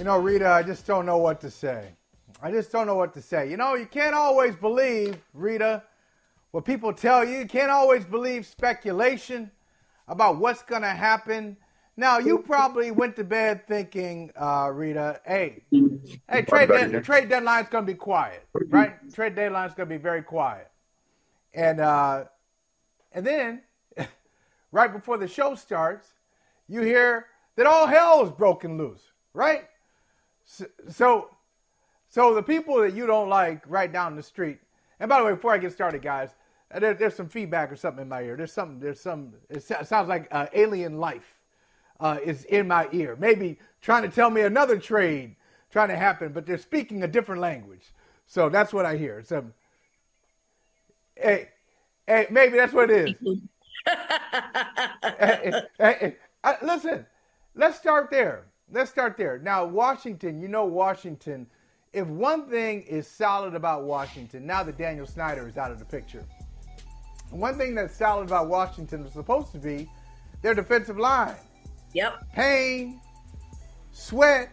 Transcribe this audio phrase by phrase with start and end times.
[0.00, 1.90] You know, Reeta, I just don't know what to say.
[2.42, 3.50] I just don't know what to say.
[3.50, 5.82] You know, you can't always believe, Reeta,
[6.52, 7.40] what people tell you.
[7.40, 9.50] You can't always believe speculation
[10.08, 11.54] about what's going to happen.
[11.98, 15.64] Now, you probably went to bed thinking, uh, Reeta, hey,
[16.30, 18.94] hey, trade, de- trade deadline's going to be quiet, right?
[19.12, 20.70] Trade deadline's going to be very quiet.
[21.52, 22.24] And, uh,
[23.12, 23.60] and then,
[24.72, 26.08] right before the show starts,
[26.68, 27.26] you hear
[27.56, 29.02] that all hell is broken loose,
[29.34, 29.66] right?
[30.88, 31.30] So,
[32.08, 34.58] so the people that you don't like right down the street.
[34.98, 36.30] And by the way, before I get started, guys,
[36.72, 38.36] uh, there, there's some feedback or something in my ear.
[38.36, 38.80] There's something.
[38.80, 39.32] There's some.
[39.48, 41.40] It sounds like uh, alien life
[42.00, 43.16] uh, is in my ear.
[43.18, 45.36] Maybe trying to tell me another trade
[45.70, 47.92] trying to happen, but they're speaking a different language.
[48.26, 49.22] So that's what I hear.
[49.22, 49.44] So,
[51.16, 51.48] hey,
[52.06, 53.38] hey, maybe that's what it is.
[55.02, 57.06] hey, hey, hey, listen,
[57.54, 58.49] let's start there.
[58.72, 59.38] Let's start there.
[59.38, 61.46] Now, Washington, you know, Washington,
[61.92, 65.84] if one thing is solid about Washington, now that Daniel Snyder is out of the
[65.84, 66.24] picture,
[67.30, 69.90] one thing that's solid about Washington was supposed to be
[70.42, 71.34] their defensive line.
[71.94, 72.32] Yep.
[72.32, 73.00] Payne,
[73.92, 74.50] Sweat,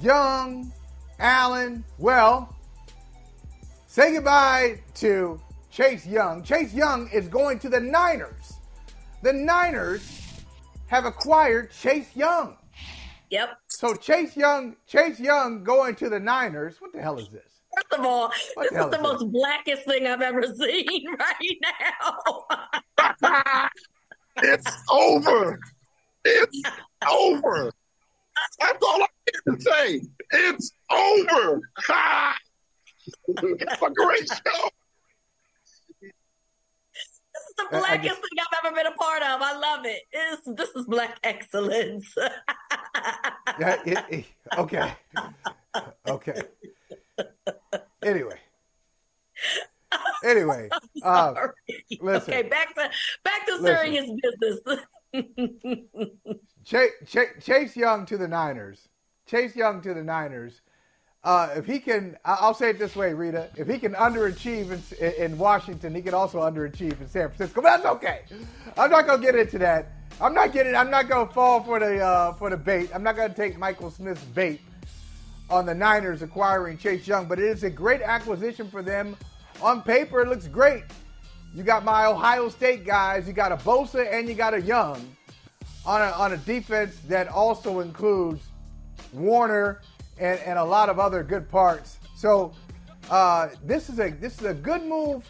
[0.00, 0.72] Young,
[1.18, 1.84] Allen.
[1.98, 2.56] Well,
[3.86, 5.38] say goodbye to
[5.70, 6.42] Chase Young.
[6.42, 8.54] Chase Young is going to the Niners.
[9.22, 10.42] The Niners
[10.86, 12.56] have acquired Chase Young.
[13.30, 13.50] Yep.
[13.68, 16.76] So Chase Young, Chase Young going to the Niners.
[16.80, 17.42] What the hell is this?
[17.74, 19.28] First of all, what this the is the most this?
[19.28, 21.56] blackest thing I've ever seen right
[22.98, 23.68] now.
[24.42, 25.60] it's over.
[26.24, 26.62] It's
[27.08, 27.72] over.
[28.58, 29.06] That's all I
[29.44, 30.00] can say.
[30.32, 31.60] It's over.
[33.28, 34.70] it's a great show
[37.70, 39.40] the blackest thing I've ever been a part of.
[39.42, 40.02] I love it.
[40.12, 42.14] It's, this is black excellence.
[43.58, 44.24] yeah, it, it,
[44.58, 44.92] okay.
[46.08, 46.42] Okay.
[48.02, 48.38] Anyway.
[50.24, 50.68] Anyway.
[51.02, 51.32] Uh,
[52.02, 52.34] listen.
[52.34, 52.90] Okay, back to
[53.24, 54.84] back to serious business.
[56.64, 58.88] Chase, Chase, Chase Young to the Niners.
[59.26, 60.60] Chase Young to the Niners
[61.22, 63.48] uh, if he can, I'll say it this way, Reeta.
[63.56, 67.60] If he can underachieve in, in, Washington, he can also underachieve in San Francisco.
[67.60, 68.22] But that's okay.
[68.78, 69.92] I'm not gonna get into that.
[70.18, 70.74] I'm not getting.
[70.74, 72.90] I'm not gonna fall for the uh, for the bait.
[72.94, 74.62] I'm not gonna take Michael Smith's bait
[75.50, 77.26] on the Niners acquiring Chase Young.
[77.26, 79.14] But it is a great acquisition for them.
[79.60, 80.84] On paper, it looks great.
[81.54, 83.26] You got my Ohio State guys.
[83.26, 85.16] You got a Bosa and you got a Young
[85.84, 88.42] on a, on a defense that also includes
[89.12, 89.82] Warner
[90.20, 91.98] and, and a lot of other good parts.
[92.14, 92.52] So
[93.10, 95.28] uh, this is a this is a good move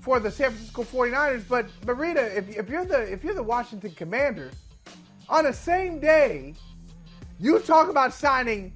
[0.00, 1.44] for the San Francisco 49ers.
[1.48, 4.54] But Marita, if, if you're the if you're the Washington Commanders,
[5.28, 6.54] on the same day,
[7.38, 8.72] you talk about signing,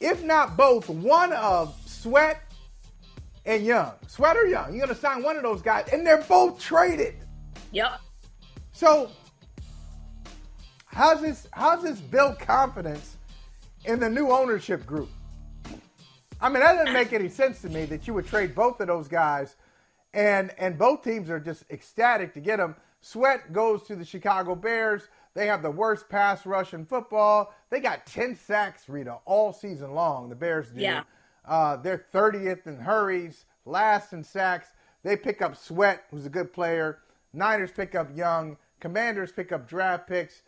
[0.00, 2.42] if not both, one of Sweat
[3.46, 3.92] and Young.
[4.08, 4.74] Sweat or Young.
[4.74, 7.14] You're gonna sign one of those guys, and they're both traded.
[7.72, 8.00] Yep.
[8.72, 9.10] So
[10.86, 13.16] how's this how's this build confidence
[13.84, 15.08] in the new ownership group.
[16.40, 18.86] I mean, that doesn't make any sense to me that you would trade both of
[18.86, 19.56] those guys,
[20.14, 22.76] and and both teams are just ecstatic to get them.
[23.00, 25.08] Sweat goes to the Chicago Bears.
[25.34, 27.54] They have the worst pass rush in football.
[27.70, 30.28] They got 10 sacks, Reeta, all season long.
[30.28, 30.80] The Bears do.
[30.80, 31.04] Yeah.
[31.46, 34.68] Uh, they're 30th in hurries, last in sacks.
[35.02, 36.98] They pick up Sweat, who's a good player.
[37.32, 38.56] Niners pick up Young.
[38.80, 40.42] Commanders pick up draft picks.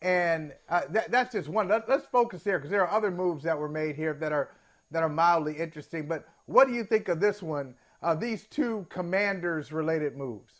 [0.00, 1.68] And uh, that, that's just one.
[1.68, 4.50] Let, us focus here because there are other moves that were made here that are
[4.90, 6.06] that are mildly interesting.
[6.06, 7.74] But what do you think of this one?
[8.02, 10.57] Uh, these two commanders related moves.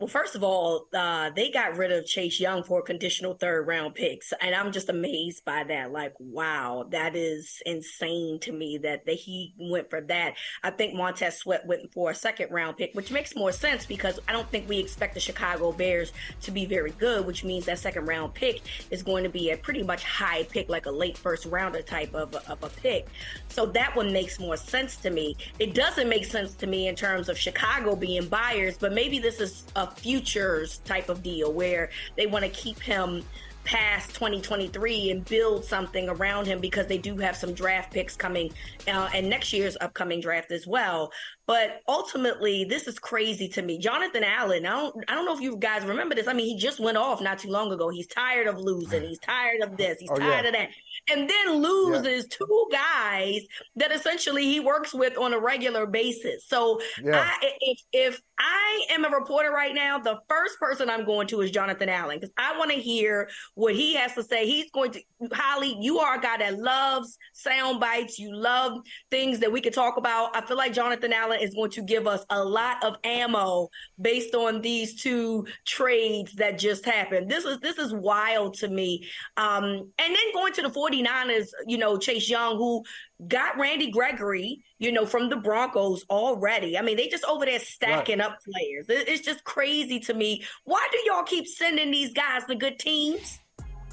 [0.00, 3.96] Well, first of all, uh, they got rid of Chase Young for conditional third round
[3.96, 5.90] picks, and I'm just amazed by that.
[5.90, 10.34] Like, wow, that is insane to me that they, he went for that.
[10.62, 14.20] I think Montez Sweat went for a second round pick, which makes more sense because
[14.28, 17.80] I don't think we expect the Chicago Bears to be very good, which means that
[17.80, 21.18] second round pick is going to be a pretty much high pick, like a late
[21.18, 23.08] first rounder type of, of a pick.
[23.48, 25.36] So that one makes more sense to me.
[25.58, 29.40] It doesn't make sense to me in terms of Chicago being buyers, but maybe this
[29.40, 33.22] is a futures type of deal where they want to keep him
[33.68, 38.50] past 2023 and build something around him because they do have some draft picks coming
[38.86, 41.12] uh, and next year's upcoming draft as well.
[41.46, 43.78] But ultimately, this is crazy to me.
[43.78, 46.26] Jonathan Allen, I don't I don't know if you guys remember this.
[46.26, 47.90] I mean, he just went off not too long ago.
[47.90, 49.02] He's tired of losing.
[49.02, 49.98] He's tired of this.
[49.98, 50.48] He's oh, tired yeah.
[50.48, 50.68] of that.
[51.10, 52.36] And then loses yeah.
[52.38, 53.40] two guys
[53.76, 56.46] that essentially he works with on a regular basis.
[56.46, 57.30] So yeah.
[57.40, 61.40] I, if if I am a reporter right now, the first person I'm going to
[61.40, 64.46] is Jonathan Allen because I want to hear what he has to say.
[64.46, 65.00] He's going to
[65.32, 68.18] Holley, you are a guy that loves sound bites.
[68.18, 68.78] You love
[69.10, 70.36] things that we could talk about.
[70.36, 73.68] I feel like Jonathan Allen is going to give us a lot of ammo
[74.00, 77.30] based on these two trades that just happened.
[77.30, 79.08] This is this is wild to me.
[79.36, 80.70] Um, and then going to the
[81.04, 82.84] 49ers, you know, Chase Young, who
[83.26, 86.78] got Randy Gregory, you know, from the Broncos already.
[86.78, 88.28] I mean, they just over there stacking right.
[88.28, 88.86] up players.
[88.88, 90.44] It's just crazy to me.
[90.64, 93.38] Why do y'all keep sending these guys to good teams?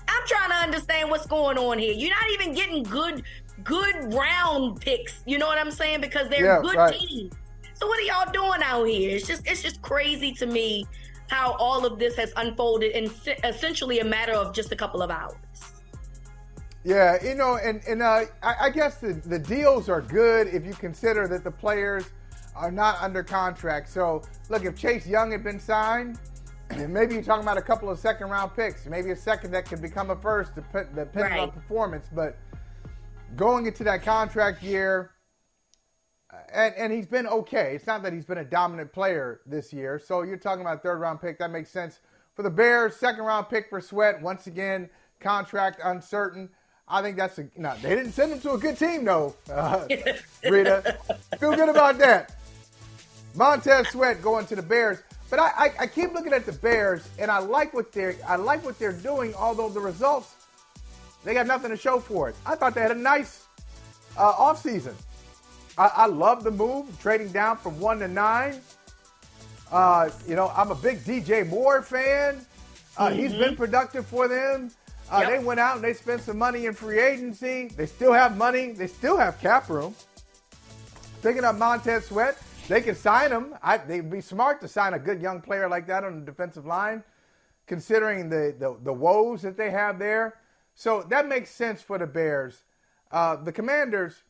[0.07, 1.93] I'm trying to understand what's going on here.
[1.93, 3.23] You're not even getting good,
[3.63, 5.21] good round picks.
[5.25, 6.01] You know what I'm saying?
[6.01, 6.93] Because they're yeah, good right.
[6.93, 7.33] teams.
[7.73, 9.15] So what are y'all doing out here?
[9.15, 10.85] It's just, it's just crazy to me
[11.27, 13.09] how all of this has unfolded in
[13.43, 15.35] essentially a matter of just a couple of hours.
[16.85, 20.63] Yeah, you know, and and uh, I, I, guess the, the deals are good if
[20.67, 22.05] you consider that the players
[22.55, 23.89] are not under contract.
[23.89, 26.19] So, look, if Chase Young had been signed,
[26.87, 29.81] maybe you're talking about a couple of second round picks, maybe a second that could
[29.81, 31.39] become a first, depending right.
[31.39, 32.07] on performance.
[32.13, 32.37] But
[33.35, 35.09] going into that contract year,
[36.31, 37.73] uh, and, and he's been okay.
[37.73, 39.97] It's not that he's been a dominant player this year.
[39.97, 41.39] So you're talking about third round pick.
[41.39, 42.01] That makes sense.
[42.35, 44.21] For the Bears, second round pick for Sweat.
[44.21, 44.87] Once again,
[45.19, 46.47] contract uncertain.
[46.87, 47.75] I think that's a no.
[47.81, 49.35] They didn't send him to a good team though.
[49.49, 49.85] Uh,
[50.43, 50.95] Reeta,
[51.39, 52.35] feel good about that.
[53.33, 54.99] Montez Sweat going to the Bears,
[55.29, 58.35] but I, I, I keep looking at the Bears and I like what they're I
[58.35, 59.33] like what they're doing.
[59.33, 60.35] Although the results,
[61.23, 62.35] they got nothing to show for it.
[62.45, 63.45] I thought they had a nice
[64.17, 64.93] uh, offseason.
[65.77, 68.61] I, I love the move, trading down from one to nine.
[69.71, 72.45] Uh, you know, I'm a big DJ Moore fan.
[72.97, 73.19] Uh, mm-hmm.
[73.19, 73.55] He's been mm-hmm.
[73.55, 74.71] productive for them.
[75.11, 75.29] Uh, yep.
[75.29, 77.67] They went out and they spent some money in free agency.
[77.67, 78.71] They still have money.
[78.71, 79.95] They still have cap room.
[81.21, 82.37] Picking up Montez Sweat,
[82.67, 83.55] they can sign him.
[83.61, 86.65] I, they'd be smart to sign a good young player like that on the defensive
[86.65, 87.03] line,
[87.67, 90.35] considering the, the, the woes that they have there.
[90.73, 92.63] So that makes sense for the Bears.
[93.11, 94.23] Uh, the Commanders,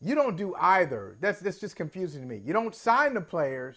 [0.00, 1.16] you don't do either.
[1.20, 2.40] That's, that's just confusing to me.
[2.44, 3.76] You don't sign the players,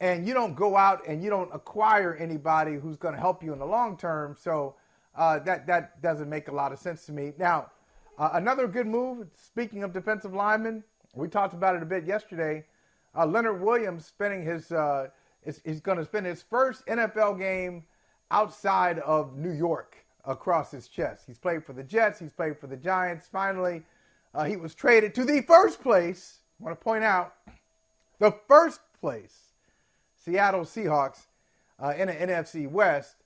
[0.00, 3.52] and you don't go out and you don't acquire anybody who's going to help you
[3.52, 4.36] in the long term.
[4.38, 4.74] So
[5.20, 7.34] uh, that that doesn't make a lot of sense to me.
[7.38, 7.70] Now,
[8.18, 9.28] uh, another good move.
[9.36, 10.82] Speaking of defensive linemen,
[11.14, 12.64] we talked about it a bit yesterday.
[13.14, 15.08] Uh, Leonard Williams spending his uh,
[15.44, 17.84] is, he's going to spend his first NFL game
[18.30, 19.94] outside of New York
[20.24, 21.24] across his chest.
[21.26, 22.18] He's played for the Jets.
[22.18, 23.28] He's played for the Giants.
[23.30, 23.82] Finally,
[24.34, 26.38] uh, he was traded to the first place.
[26.58, 27.34] I want to point out
[28.20, 29.36] the first place
[30.16, 31.26] Seattle Seahawks
[31.78, 33.16] uh, in the NFC West.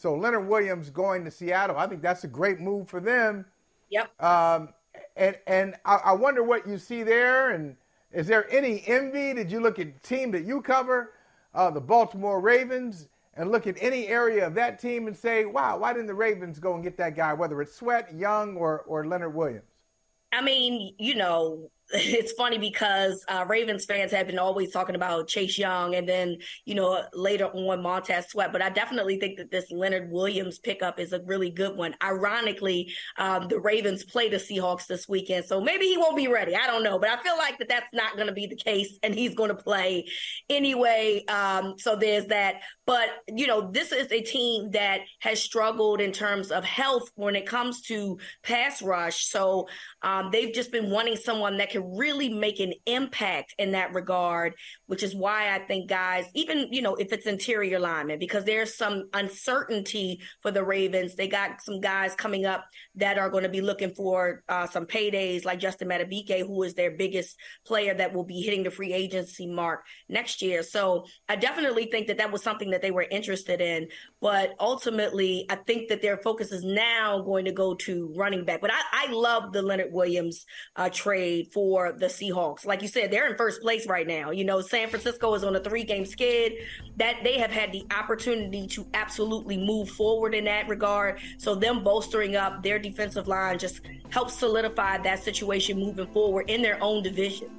[0.00, 3.44] So Leonard Williams going to Seattle, I think that's a great move for them.
[3.90, 4.22] Yep.
[4.22, 4.70] Um,
[5.14, 7.50] and and I, I, wonder what you see there.
[7.50, 7.76] And
[8.10, 9.34] is there any envy?
[9.34, 11.12] Did you look at the team that you cover,
[11.54, 15.76] uh, the Baltimore Ravens, and look at any area of that team and say, wow,
[15.76, 19.06] why didn't the Ravens go and get that guy, whether it's Sweat, Young, or or
[19.06, 19.84] Leonard Williams?
[20.32, 25.26] I mean, you know, it's funny because uh, Ravens fans have been always talking about
[25.28, 28.52] Chase Young and then, you know, later on Montez Sweat.
[28.52, 31.94] But I definitely think that this Leonard Williams pickup is a really good one.
[32.02, 35.46] Ironically, um, the Ravens play the Seahawks this weekend.
[35.46, 36.54] So maybe he won't be ready.
[36.54, 36.98] I don't know.
[36.98, 39.50] But I feel like that that's not going to be the case and he's going
[39.50, 40.06] to play
[40.48, 41.24] anyway.
[41.26, 42.62] Um, so there's that.
[42.86, 47.36] But, you know, this is a team that has struggled in terms of health when
[47.36, 49.26] it comes to pass rush.
[49.26, 49.68] So
[50.02, 54.54] um, they've just been wanting someone that can really make an impact in that regard,
[54.86, 58.76] which is why I think guys, even, you know, if it's interior linemen, because there's
[58.76, 61.14] some uncertainty for the Ravens.
[61.14, 64.86] They got some guys coming up that are going to be looking for uh, some
[64.86, 68.92] paydays, like Justin Madubuike, who is their biggest player that will be hitting the free
[68.92, 70.62] agency mark next year.
[70.62, 73.88] So I definitely think that that was something that they were interested in.
[74.20, 78.60] But ultimately, I think that their focus is now going to go to running back.
[78.60, 80.44] But I, I love the Leonard Williams
[80.76, 82.66] uh, trade for for the Seahawks.
[82.66, 84.32] Like you said, they're in first place right now.
[84.32, 86.54] You know, San Francisco is on a three game skid.
[86.96, 91.20] That they have had the opportunity to absolutely move forward in that regard.
[91.38, 96.60] So them bolstering up their defensive line just helps solidify that situation moving forward in
[96.60, 97.50] their own division.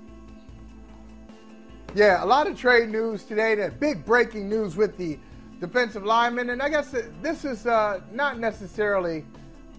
[1.95, 3.55] Yeah, a lot of trade news today.
[3.55, 5.17] That big breaking news with the
[5.61, 6.49] defensive lineman.
[6.49, 9.23] and I guess this is uh, not necessarily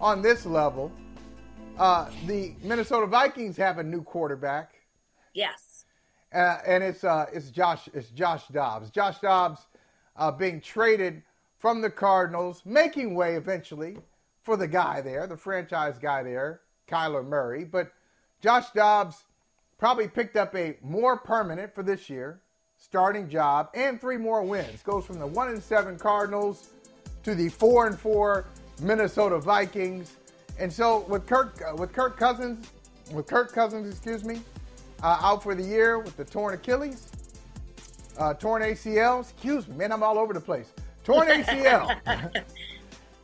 [0.01, 0.91] on this level.
[1.79, 4.75] Uh, the Minnesota Vikings have a new quarterback.
[5.35, 5.87] Yes.
[6.35, 8.91] uh, and it's uh, it's Josh it's Josh Dobbs.
[8.91, 9.67] Josh Dobbs
[10.17, 11.23] uh, being traded
[11.59, 13.97] from the Cardinals, making way eventually
[14.43, 17.65] for the guy there, the franchise guy there, Kyler Murray.
[17.65, 17.93] But
[18.41, 19.25] Josh Dobbs
[19.79, 22.41] probably picked up a more permanent for this year
[22.77, 24.83] starting job and three more wins.
[24.83, 26.71] Goes from the one and seven Cardinals
[27.23, 28.47] to the four and four
[28.81, 30.17] Minnesota Vikings.
[30.59, 32.71] And so with Kirk uh, with Kirk Cousins,
[33.13, 34.41] with Kirk Cousins, excuse me,
[35.03, 37.11] uh, out for the year with the torn Achilles,
[38.19, 39.21] uh, torn ACL.
[39.21, 40.73] Excuse me, man, I'm all over the place.
[41.05, 41.99] Torn ACL.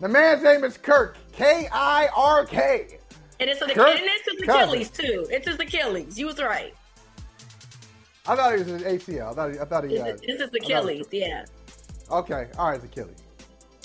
[0.01, 1.17] the man's name is Kirk.
[1.33, 2.99] K I R K.
[3.41, 5.27] And it's, an, Kirk and it's his Achilles too.
[5.31, 6.19] It's his Achilles.
[6.19, 6.75] You was right.
[8.27, 9.31] I thought it was his ACL.
[9.31, 9.59] I thought he.
[9.59, 9.99] I thought he.
[9.99, 11.07] Uh, it's his Achilles.
[11.13, 11.45] Yeah.
[12.11, 12.49] Okay.
[12.59, 12.77] All right.
[12.77, 13.23] It's Achilles.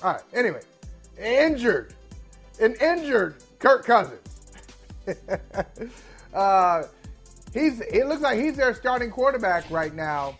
[0.02, 0.22] All right.
[0.34, 0.62] Anyway,
[1.18, 1.94] injured,
[2.60, 4.20] an injured Kirk Cousins.
[6.34, 6.84] uh,
[7.54, 7.82] he's.
[7.82, 10.38] It looks like he's their starting quarterback right now.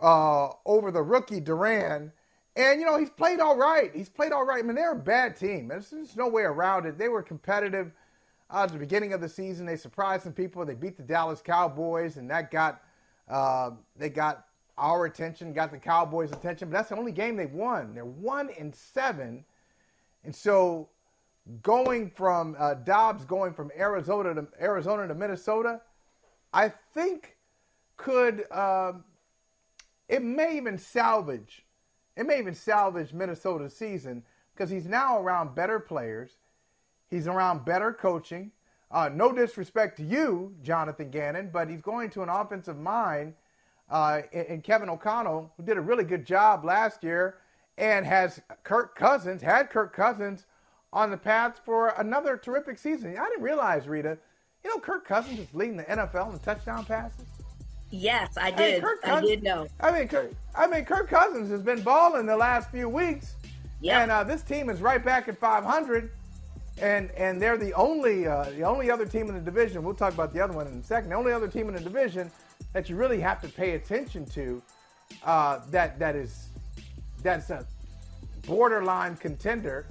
[0.00, 2.10] Uh, over the rookie Duran,
[2.56, 3.90] and you know he's played all right.
[3.94, 4.64] He's played all right.
[4.64, 5.68] I mean, they're a bad team.
[5.68, 6.96] There's, no way around it.
[6.96, 7.92] They were competitive
[8.50, 9.66] uh, at the beginning of the season.
[9.66, 10.64] They surprised some people.
[10.64, 12.82] They beat the Dallas Cowboys, and that got
[13.28, 14.46] uh, they got
[14.78, 16.70] our attention, got the Cowboys' attention.
[16.70, 17.94] But that's the only game they won.
[17.94, 19.44] They're one in seven,
[20.24, 20.88] and so
[21.62, 25.80] going from uh, Dobbs going from Arizona to Arizona to Minnesota,
[26.52, 27.36] I think
[27.96, 29.04] could um,
[30.08, 31.64] it may even salvage
[32.16, 34.22] it may even salvage Minnesota's season
[34.54, 36.36] because he's now around better players,
[37.08, 38.52] he's around better coaching.
[38.90, 43.32] Uh, no disrespect to you, Jonathan Gannon, but he's going to an offensive mind
[43.88, 47.36] uh, in, in Kevin O'Connell, who did a really good job last year
[47.78, 50.44] and has Kirk Cousins, had Kirk Cousins
[50.92, 53.16] on the path for another terrific season.
[53.16, 54.18] I didn't realize, Reeta,
[54.64, 57.24] you know, Kirk Cousins is leading the NFL in touchdown passes.
[57.90, 58.82] Yes, I did.
[58.82, 59.66] Hey, I did know.
[59.80, 63.34] I mean, Kirk, I mean, Kirk Cousins has been balling the last few weeks.
[63.80, 64.02] Yeah.
[64.02, 66.10] And uh, this team is right back at 500,
[66.80, 69.82] and and they're the only uh, the only other team in the division.
[69.82, 71.10] We'll talk about the other one in a second.
[71.10, 72.30] The only other team in the division
[72.72, 74.62] that you really have to pay attention to
[75.24, 76.48] uh, that that is
[77.22, 77.66] that's a
[78.46, 79.86] borderline contender.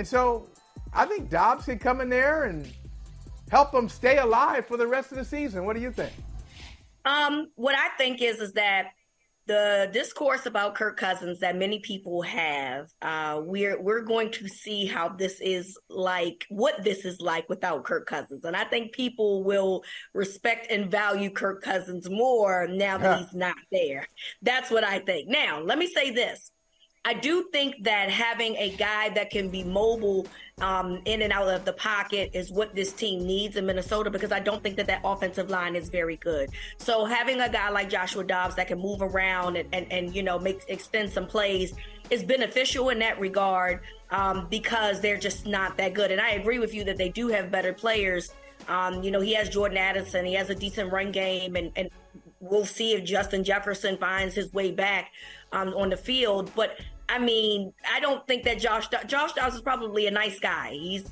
[0.00, 0.46] And so
[0.94, 2.66] I think Dobbs can come in there and
[3.50, 5.66] help them stay alive for the rest of the season.
[5.66, 6.14] What do you think?
[7.04, 8.92] Um, what I think is is that
[9.46, 14.86] the discourse about Kirk Cousins that many people have, uh, we're we're going to see
[14.86, 19.44] how this is like, what this is like without Kirk Cousins, and I think people
[19.44, 24.06] will respect and value Kirk Cousins more now that he's not there.
[24.40, 25.28] That's what I think.
[25.28, 26.52] Now, let me say this:
[27.04, 30.26] I do think that having a guy that can be mobile
[30.60, 34.32] um, in and out of the pocket is what this team needs in Minnesota because
[34.32, 36.50] I don't think that that offensive line is very good.
[36.76, 40.22] So having a guy like Joshua Dobbs that can move around and, and, and you
[40.22, 41.72] know make extend some plays
[42.10, 43.80] is beneficial in that regard
[44.10, 46.10] um, because they're just not that good.
[46.10, 48.34] And I agree with you that they do have better players.
[48.68, 51.88] Um, you know, he has Jordan Addison, he has a decent run game, and, and
[52.40, 55.12] we'll see if Justin Jefferson finds his way back
[55.52, 56.50] um, on the field.
[56.54, 56.76] But
[57.08, 60.70] I mean, I don't think that Josh Josh Dobbs is probably a nice guy.
[60.72, 61.10] He's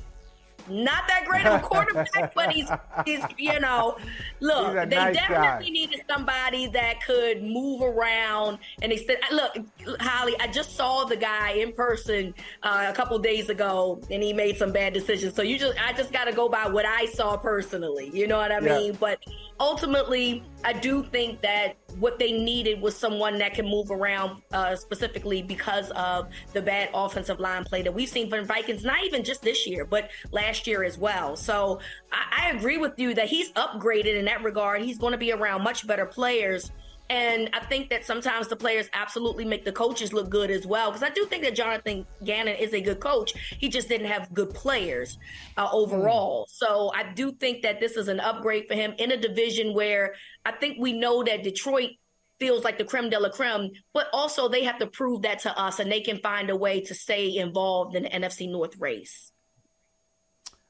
[0.70, 2.68] not that great of a quarterback, but he's
[3.04, 3.96] he's you know,
[4.40, 5.72] look, they nice definitely guy.
[5.72, 9.20] needed somebody that could move around and extend.
[9.32, 9.56] Look,
[10.00, 14.32] Holley, I just saw the guy in person uh, a couple days ago, and he
[14.32, 15.34] made some bad decisions.
[15.34, 18.10] So you just, I just got to go by what I saw personally.
[18.12, 18.96] You know what I mean?
[19.00, 19.20] But
[19.60, 24.74] ultimately, I do think that what they needed was someone that can move around, uh,
[24.74, 29.22] specifically because of the bad offensive line play that we've seen from Vikings, not even
[29.22, 31.36] just this year, but last year as well.
[31.36, 31.80] So
[32.12, 34.82] I, I agree with you that he's upgraded in that regard.
[34.82, 36.72] He's going to be around much better players.
[37.10, 40.90] And I think that sometimes the players absolutely make the coaches look good as well.
[40.90, 43.32] Because I do think that Jonathan Gannon is a good coach.
[43.58, 45.18] He just didn't have good players
[45.56, 46.44] uh, overall.
[46.44, 46.50] Mm.
[46.50, 50.14] So I do think that this is an upgrade for him in a division where
[50.44, 51.92] I think we know that Detroit
[52.38, 55.58] feels like the creme de la creme, but also they have to prove that to
[55.58, 59.32] us and they can find a way to stay involved in the NFC North race.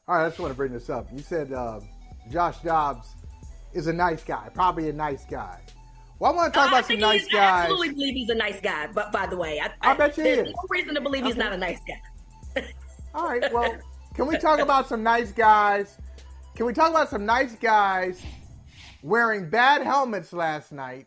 [0.07, 1.09] All right, I just want to bring this up.
[1.13, 1.81] You said uh,
[2.31, 3.09] Josh Dobbs
[3.75, 5.61] is a nice guy, probably a nice guy.
[6.19, 7.35] Well, I want to talk uh, about some nice guys.
[7.35, 8.89] I absolutely believe he's a nice guy.
[8.89, 10.55] But by the way, I, I, I bet you there's is.
[10.55, 11.29] no reason to believe okay.
[11.29, 12.63] he's not a nice guy.
[13.15, 13.53] All right.
[13.53, 13.77] Well,
[14.15, 15.97] can we talk about some nice guys?
[16.57, 18.21] Can we talk about some nice guys
[19.03, 21.07] wearing bad helmets last night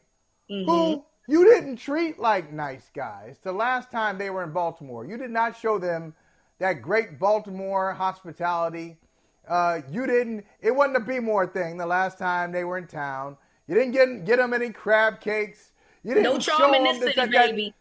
[0.49, 0.69] mm-hmm.
[0.69, 5.05] who you didn't treat like nice guys the last time they were in Baltimore?
[5.05, 6.13] You did not show them
[6.59, 8.97] that great Baltimore hospitality.
[9.45, 10.45] Uh, you didn't.
[10.61, 13.35] It wasn't a Be More thing the last time they were in town.
[13.71, 15.71] You didn't get get them any crab cakes.
[16.03, 17.73] You didn't no charm in this city, that, baby.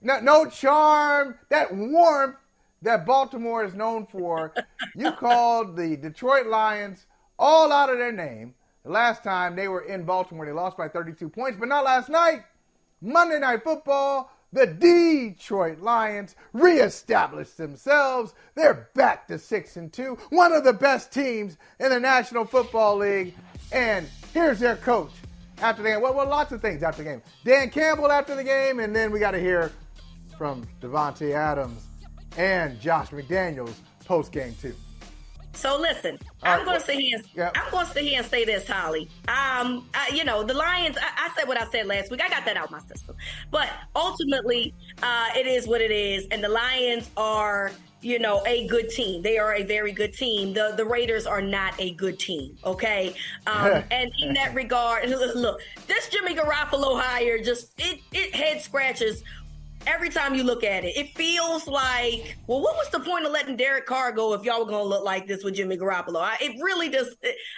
[0.00, 1.34] No, no charm.
[1.50, 2.36] That warmth
[2.80, 4.54] that Baltimore is known for.
[4.96, 7.04] you called the Detroit Lions
[7.38, 8.54] all out of their name.
[8.84, 12.08] The last time they were in Baltimore, they lost by 32 points, but not last
[12.08, 12.44] night.
[13.02, 18.32] Monday Night Football, the Detroit Lions reestablished themselves.
[18.54, 22.96] They're back to 6 and 2, one of the best teams in the National Football
[22.96, 23.34] League.
[23.72, 25.10] And here's their coach
[25.60, 26.00] after the game.
[26.00, 27.22] Well, well lots of things after the game.
[27.44, 29.72] Dan Campbell after the game, and then we got to hear
[30.36, 31.86] from Davante Adams
[32.36, 34.74] and Josh McDaniels post game too.
[35.54, 37.20] So listen, I'm going to sit here.
[37.36, 37.50] And.
[37.54, 39.08] I'm going to sit here and say this, Holley.
[39.28, 40.98] Um, I, you know, the Lions.
[40.98, 42.20] I, I, said what I said last week.
[42.22, 43.16] I got that out of my system.
[43.50, 47.70] But ultimately, uh, it is what it is, and the Lions are,
[48.04, 49.22] you know, a good team.
[49.22, 50.52] They are a very good team.
[50.52, 52.56] The the Raiders are not a good team.
[52.64, 53.14] Okay,
[53.46, 59.22] um, and in that regard, look, this Jimmy Garoppolo hire just it it head scratches
[59.86, 63.32] every time you look at it, it feels like, well, what was the point of
[63.32, 66.20] letting Derek Carr go if y'all were going to look like this with Jimmy Garoppolo?
[66.20, 67.14] I, it really does.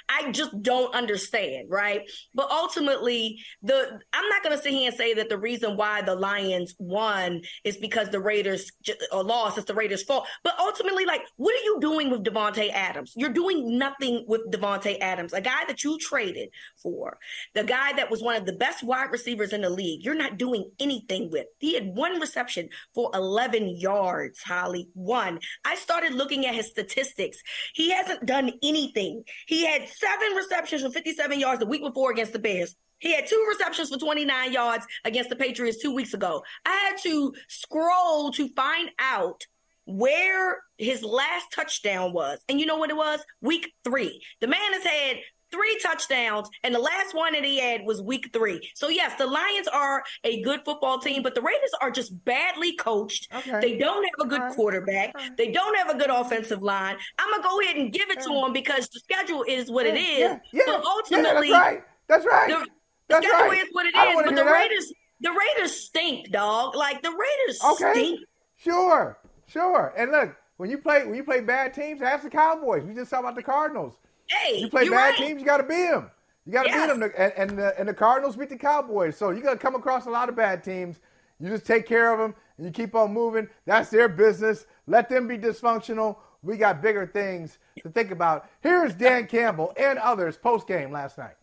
[0.08, 2.02] I just don't understand, right?
[2.34, 6.02] But ultimately, the I'm not going to sit here and say that the reason why
[6.02, 8.70] the Lions won is because the Raiders
[9.12, 9.58] or lost.
[9.58, 10.26] It's the Raiders' fault.
[10.44, 13.12] But ultimately, like, what are you doing with Davante Adams?
[13.16, 16.50] You're doing nothing with Davante Adams, a guy that you traded
[16.82, 17.18] for,
[17.54, 20.04] the guy that was one of the best wide receivers in the league.
[20.04, 21.46] You're not doing anything with.
[21.58, 24.88] He had one reception for 11 yards, Holley.
[24.94, 25.40] One.
[25.64, 27.38] I started looking at his statistics.
[27.74, 29.24] He hasn't done anything.
[29.46, 32.74] He had seven receptions for 57 yards the week before against the Bears.
[32.98, 36.42] He had two receptions for 29 yards against the Patriots two weeks ago.
[36.64, 39.44] I had to scroll to find out
[39.86, 42.38] where his last touchdown was.
[42.48, 43.20] And you know what it was?
[43.40, 44.22] Week three.
[44.40, 45.16] The man has had
[45.56, 48.60] three touchdowns, and the last one that he had was week three.
[48.74, 52.74] So yes, the Lions are a good football team, but the Raiders are just badly
[52.76, 53.28] coached.
[53.34, 53.60] Okay.
[53.60, 55.14] They don't have a good quarterback.
[55.36, 56.96] They don't have a good offensive line.
[57.18, 59.96] I'm gonna go ahead and give it to them because the schedule is what it
[59.96, 60.18] is.
[60.18, 61.82] Yeah, yeah, but ultimately, yeah, that's right.
[62.08, 62.48] That's right.
[62.48, 62.70] The, the
[63.08, 63.62] that's schedule right.
[63.62, 64.22] is what it is.
[64.24, 64.94] But the Raiders, that.
[65.20, 66.74] the Raiders stink, dog.
[66.74, 67.92] Like the Raiders okay.
[67.92, 68.20] stink.
[68.58, 69.94] Sure, sure.
[69.96, 72.84] And look, when you play when you play bad teams, ask the Cowboys.
[72.84, 73.94] We just talked about the Cardinals.
[74.28, 75.16] Hey, you play bad right.
[75.16, 76.10] teams, you got to beat them.
[76.44, 76.92] You got to yes.
[76.92, 79.16] beat them, and, and, the, and the Cardinals beat the Cowboys.
[79.16, 81.00] So you're gonna come across a lot of bad teams.
[81.40, 83.48] You just take care of them and you keep on moving.
[83.66, 84.66] That's their business.
[84.86, 86.16] Let them be dysfunctional.
[86.42, 88.48] We got bigger things to think about.
[88.60, 91.34] Here's Dan Campbell and others post game last night.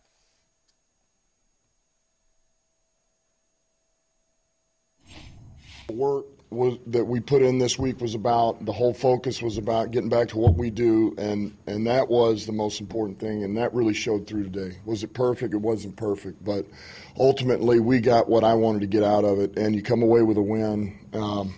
[5.90, 9.90] Work was that we put in this week was about the whole focus was about
[9.90, 13.56] getting back to what we do and and that was the most important thing and
[13.56, 14.76] that really showed through today.
[14.84, 15.54] Was it perfect?
[15.54, 16.66] It wasn't perfect but
[17.18, 20.22] ultimately we got what i wanted to get out of it and you come away
[20.22, 20.98] with a win.
[21.12, 21.54] Um,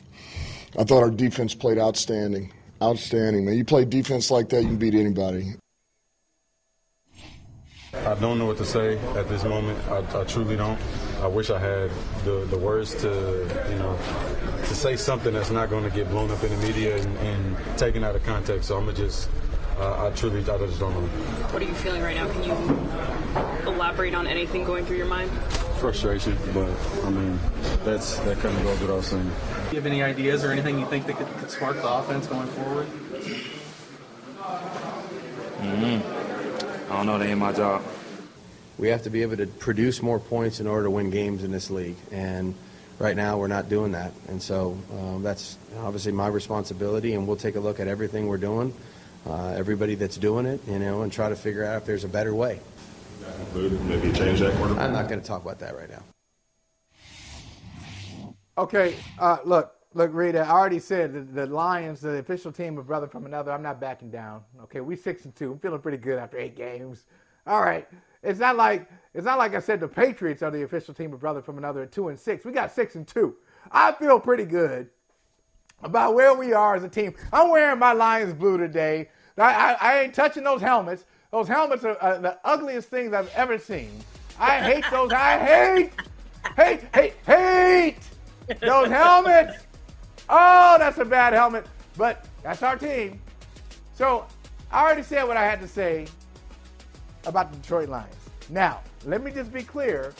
[0.78, 3.44] i thought our defense played outstanding outstanding.
[3.44, 5.54] Man you play defense like that you can beat anybody.
[8.04, 9.78] I don't know what to say at this moment.
[9.88, 10.78] I, I, truly don't.
[11.20, 11.90] I wish I had
[12.24, 13.98] the, the words to, you know,
[14.68, 17.78] to say something that's not going to get blown up in the media and, and
[17.78, 18.68] taken out of context.
[18.68, 19.28] So I'm gonna just,
[19.78, 21.06] uh, I truly, I just don't know.
[21.52, 22.28] What are you feeling right now?
[22.32, 25.30] Can you elaborate on anything going through your mind?
[25.78, 26.70] Frustration, but
[27.04, 27.38] I mean,
[27.84, 29.30] that's that kind of goes without saying.
[29.70, 32.26] Do you have any ideas or anything you think that could, could spark the offense
[32.26, 32.86] going forward?
[35.58, 36.92] Mm-hmm.
[36.92, 37.18] I don't know.
[37.18, 37.82] They ain't my job.
[38.78, 41.50] We have to be able to produce more points in order to win games in
[41.50, 42.54] this league, and
[42.98, 44.12] right now we're not doing that.
[44.28, 48.36] And so um, that's obviously my responsibility, and we'll take a look at everything we're
[48.38, 48.74] doing,
[49.26, 52.08] uh, everybody that's doing it, you know, and try to figure out if there's a
[52.08, 52.60] better way.
[53.54, 54.84] Maybe change that quarterback.
[54.84, 56.02] I'm not going to talk about that right now.
[58.58, 60.42] Okay, uh, look, look, Reeta.
[60.44, 63.52] I already said the, the Lions, the official team of brother from another.
[63.52, 64.42] I'm not backing down.
[64.62, 65.52] Okay, we six and two.
[65.52, 67.04] I'm feeling pretty good after eight games.
[67.46, 67.86] All right,
[68.26, 71.20] it's not like it's not like I said the Patriots are the official team of
[71.20, 72.44] brother from another two and six.
[72.44, 73.36] We got six and two.
[73.70, 74.90] I feel pretty good
[75.82, 77.14] about where we are as a team.
[77.32, 79.08] I'm wearing my Lions blue today.
[79.38, 81.04] I, I, I ain't touching those helmets.
[81.30, 83.90] Those helmets are uh, the ugliest things I've ever seen.
[84.38, 85.12] I hate those.
[85.12, 85.92] I hate,
[86.56, 89.64] hate, hate, hate those helmets.
[90.28, 91.66] Oh, that's a bad helmet.
[91.96, 93.20] But that's our team.
[93.94, 94.26] So
[94.70, 96.06] I already said what I had to say
[97.26, 98.14] about the Detroit Lions.
[98.48, 100.14] Now, let me just be clear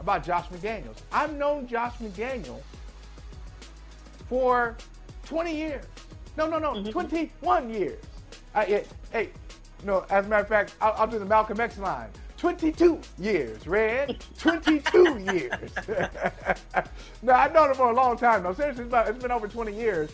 [0.00, 0.98] about Josh McDaniels.
[1.12, 2.62] I've known Josh McDaniels
[4.28, 4.76] for
[5.26, 5.84] 20 years.
[6.36, 6.90] No, no, no, mm-hmm.
[6.90, 8.02] 21 years.
[8.54, 9.30] I, hey,
[9.84, 12.08] no, as a matter of fact, I'll, I'll do the Malcolm X line.
[12.36, 14.24] 22 years, Red.
[14.38, 15.72] 22 years.
[17.22, 18.44] no, I've known him for a long time.
[18.44, 20.10] No, seriously, it's, about, it's been over 20 years.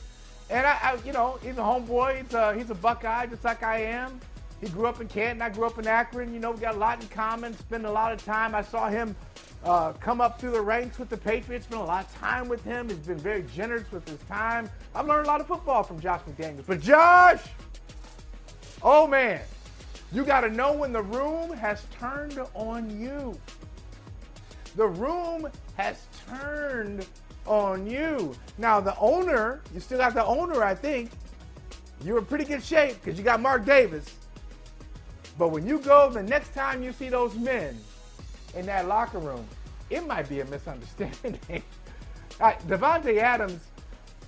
[0.50, 2.22] And I, I, you know, he's a homeboy.
[2.22, 4.20] He's a, he's a Buckeye, just like I am.
[4.60, 5.42] He grew up in Canton.
[5.42, 6.32] I grew up in Akron.
[6.32, 7.56] You know, we got a lot in common.
[7.58, 8.54] Spend a lot of time.
[8.54, 9.14] I saw him
[9.64, 11.66] uh, come up through the ranks with the Patriots.
[11.66, 12.88] Spent a lot of time with him.
[12.88, 14.70] He's been very generous with his time.
[14.94, 16.66] I've learned a lot of football from Josh McDaniels.
[16.66, 17.42] But Josh,
[18.82, 19.40] oh man,
[20.12, 23.38] you got to know when the room has turned on you.
[24.76, 27.06] The room has turned
[27.46, 28.34] on you.
[28.58, 31.10] Now, the owner, you still got the owner, I think.
[32.04, 34.04] You're in pretty good shape because you got Mark Davis.
[35.38, 37.76] But when you go the next time you see those men
[38.54, 39.44] in that locker room,
[39.90, 41.38] it might be a misunderstanding.
[42.40, 43.60] All right, Davante Adams,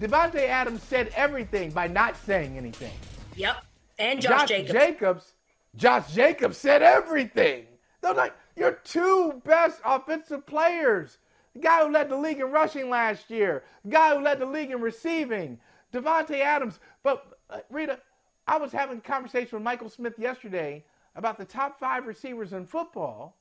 [0.00, 2.92] Davante Adams said everything by not saying anything.
[3.36, 3.56] Yep.
[3.98, 4.72] And Josh, Josh Jacobs.
[4.72, 5.32] Jacobs.
[5.76, 7.66] Josh Jacobs said everything.
[8.00, 11.18] They're like, your two best offensive players.
[11.54, 14.46] The guy who led the league in rushing last year, the guy who led the
[14.46, 15.58] league in receiving,
[15.92, 16.80] Davante Adams.
[17.02, 17.98] But uh, Reeta,
[18.46, 20.84] I was having a conversation with Michael Smith yesterday
[21.16, 23.36] about the top five receivers in football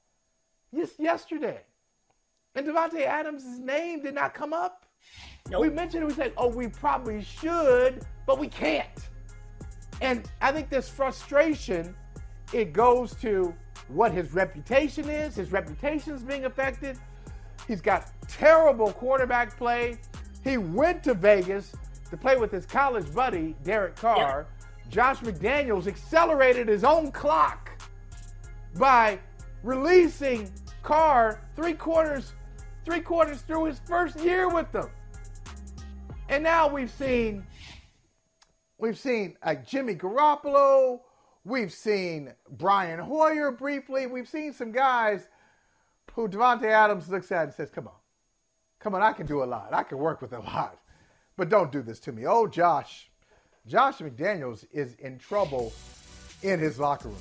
[0.73, 1.61] just yesterday.
[2.55, 4.85] And Davante Adams' name did not come up.
[5.49, 5.61] Nope.
[5.61, 9.09] We mentioned it, we said, oh, we probably should, but we can't.
[10.01, 11.95] And I think this frustration,
[12.53, 13.53] it goes to
[13.89, 15.35] what his reputation is.
[15.35, 16.97] His reputation is being affected.
[17.67, 19.99] He's got terrible quarterback play.
[20.43, 21.73] He went to Vegas
[22.09, 24.47] to play with his college buddy, Derek Carr.
[24.89, 27.71] Josh McDaniels accelerated his own clock
[28.77, 29.19] by
[29.63, 30.51] releasing
[30.83, 32.33] Carr three quarters,
[32.85, 34.89] three quarters through his first year with them.
[36.29, 37.45] And now we've seen,
[38.77, 41.01] we've seen like Jimmy Garoppolo,
[41.43, 45.27] we've seen Brian Hoyer briefly, we've seen some guys
[46.13, 47.95] who Davante Adams looks at and says, "Come on,
[48.79, 50.79] come on, I can do a lot, I can work with a lot,
[51.35, 53.11] but don't do this to me." Oh, Josh,
[53.67, 55.73] Josh McDaniels is in trouble
[56.43, 57.17] in his locker room.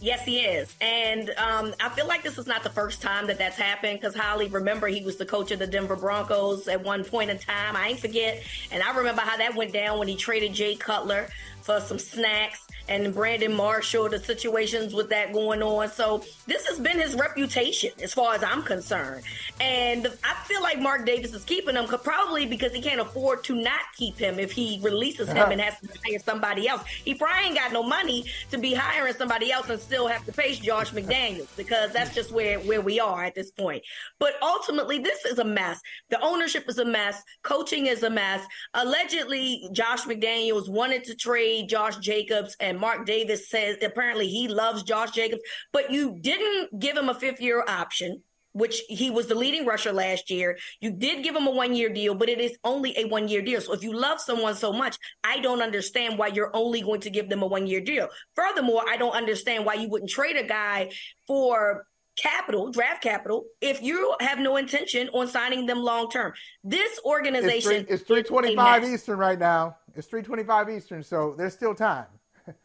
[0.00, 0.74] Yes, he is.
[0.80, 4.16] And um, I feel like this is not the first time that that's happened because
[4.16, 7.76] Holley, remember, he was the coach of the Denver Broncos at one point in time.
[7.76, 8.42] I ain't forget.
[8.72, 11.28] And I remember how that went down when he traded Jay Cutler
[11.62, 15.88] for some snacks and Brandon Marshall, the situations with that going on.
[15.88, 19.24] So this has been his reputation as far as I'm concerned.
[19.60, 23.54] And I feel like Mark Davis is keeping him probably because he can't afford to
[23.54, 25.52] not keep him if he releases him uh-huh.
[25.52, 26.82] and has to hire somebody else.
[27.04, 30.32] He probably ain't got no money to be hiring somebody else and still have to
[30.32, 33.82] face Josh McDaniels because that's just where, where we are at this point.
[34.18, 35.80] But ultimately, this is a mess.
[36.10, 37.22] The ownership is a mess.
[37.42, 38.44] Coaching is a mess.
[38.74, 44.82] Allegedly, Josh McDaniels wanted to trade Josh Jacobs and Mark Davis says apparently he loves
[44.82, 49.34] Josh Jacobs, but you didn't give him a fifth year option which he was the
[49.34, 50.58] leading rusher last year.
[50.80, 53.42] You did give him a one year deal, but it is only a one year
[53.42, 53.60] deal.
[53.60, 57.10] So if you love someone so much, I don't understand why you're only going to
[57.10, 58.08] give them a one year deal.
[58.36, 60.90] Furthermore, I don't understand why you wouldn't trade a guy
[61.26, 61.86] for
[62.16, 66.32] capital, draft capital, if you have no intention on signing them long term.
[66.62, 69.76] This organization it's, 3, it's 325 Eastern right now.
[69.94, 72.06] It's 325 Eastern, so there's still time.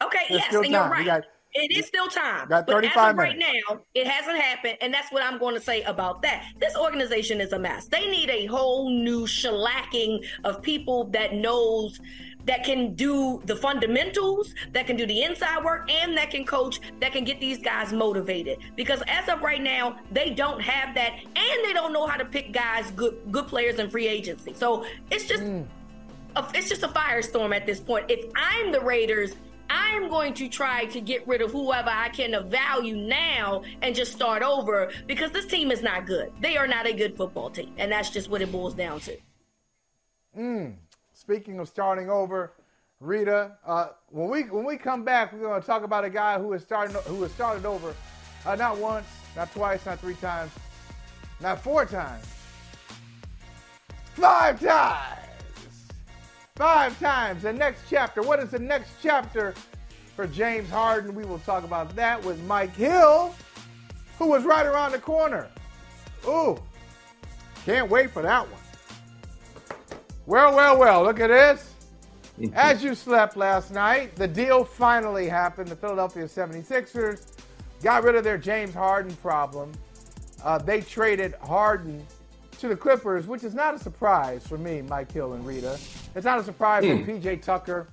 [0.02, 1.06] Okay, yes, and you're right.
[1.06, 2.48] Got, it is still time.
[2.48, 3.40] Got 35 but as of minutes.
[3.40, 6.44] right now, it hasn't happened, and that's what I'm going to say about that.
[6.58, 7.86] This organization is a mess.
[7.88, 12.00] They need a whole new shellacking of people that knows
[12.48, 16.80] that can do the fundamentals, that can do the inside work, and that can coach,
[17.00, 18.58] that can get these guys motivated.
[18.74, 22.24] Because as of right now, they don't have that, and they don't know how to
[22.24, 24.54] pick guys, good good players in free agency.
[24.54, 25.44] So it's just.
[25.44, 25.66] Mm.
[26.36, 28.04] A, it's just a firestorm at this point.
[28.10, 29.34] If I'm the Raiders,
[29.70, 33.94] I'm going to try to get rid of whoever I can of value now and
[33.94, 36.30] just start over because this team is not good.
[36.40, 39.16] They are not a good football team, and that's just what it boils down to.
[40.38, 40.74] Mm.
[41.28, 42.54] Speaking of starting over,
[43.02, 46.38] Reeta, uh, when we when we come back, we're going to talk about a guy
[46.38, 47.94] who has started who has started over,
[48.46, 50.50] uh, not once, not twice, not three times,
[51.42, 52.24] not four times,
[54.14, 55.20] five times.
[56.56, 57.42] Five times.
[57.42, 58.22] The next chapter.
[58.22, 59.52] What is the next chapter
[60.16, 61.14] for James Harden?
[61.14, 63.34] We will talk about that with Mike Hill,
[64.18, 65.46] who was right around the corner.
[66.26, 66.58] Ooh,
[67.66, 68.57] can't wait for that one.
[70.28, 71.72] Well, well, well, look at this.
[72.52, 75.68] As you slept last night, the deal finally happened.
[75.68, 77.38] The Philadelphia 76ers
[77.82, 79.72] got rid of their James Harden problem.
[80.44, 82.06] Uh, they traded Harden
[82.58, 85.80] to the Clippers, which is not a surprise for me, Mike Hill and Reeta.
[86.14, 87.06] It's not a surprise mm.
[87.06, 87.88] when PJ Tucker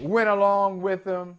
[0.00, 1.38] went along with them.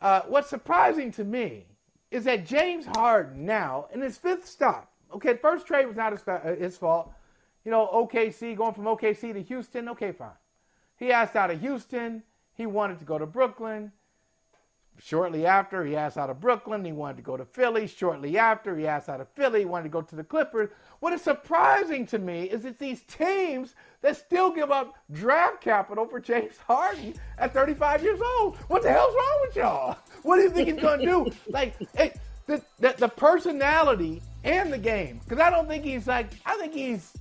[0.00, 1.66] Uh, what's surprising to me
[2.10, 4.90] is that James Harden now in his fifth stop.
[5.12, 7.12] Okay, first trade was not his, uh, his fault.
[7.66, 9.88] You know, OKC going from OKC to Houston.
[9.88, 10.30] Okay, fine.
[10.98, 12.22] He asked out of Houston.
[12.54, 13.90] He wanted to go to Brooklyn.
[15.02, 16.84] Shortly after, he asked out of Brooklyn.
[16.84, 17.88] He wanted to go to Philly.
[17.88, 19.58] Shortly after, he asked out of Philly.
[19.58, 20.70] He wanted to go to the Clippers.
[21.00, 26.06] What is surprising to me is it's these teams that still give up draft capital
[26.06, 28.58] for James Harden at 35 years old.
[28.68, 29.98] What the hell's wrong with y'all?
[30.22, 31.30] What do you think he's going to do?
[31.48, 35.18] Like, it, the, the, the personality and the game.
[35.24, 37.12] Because I don't think he's like, I think he's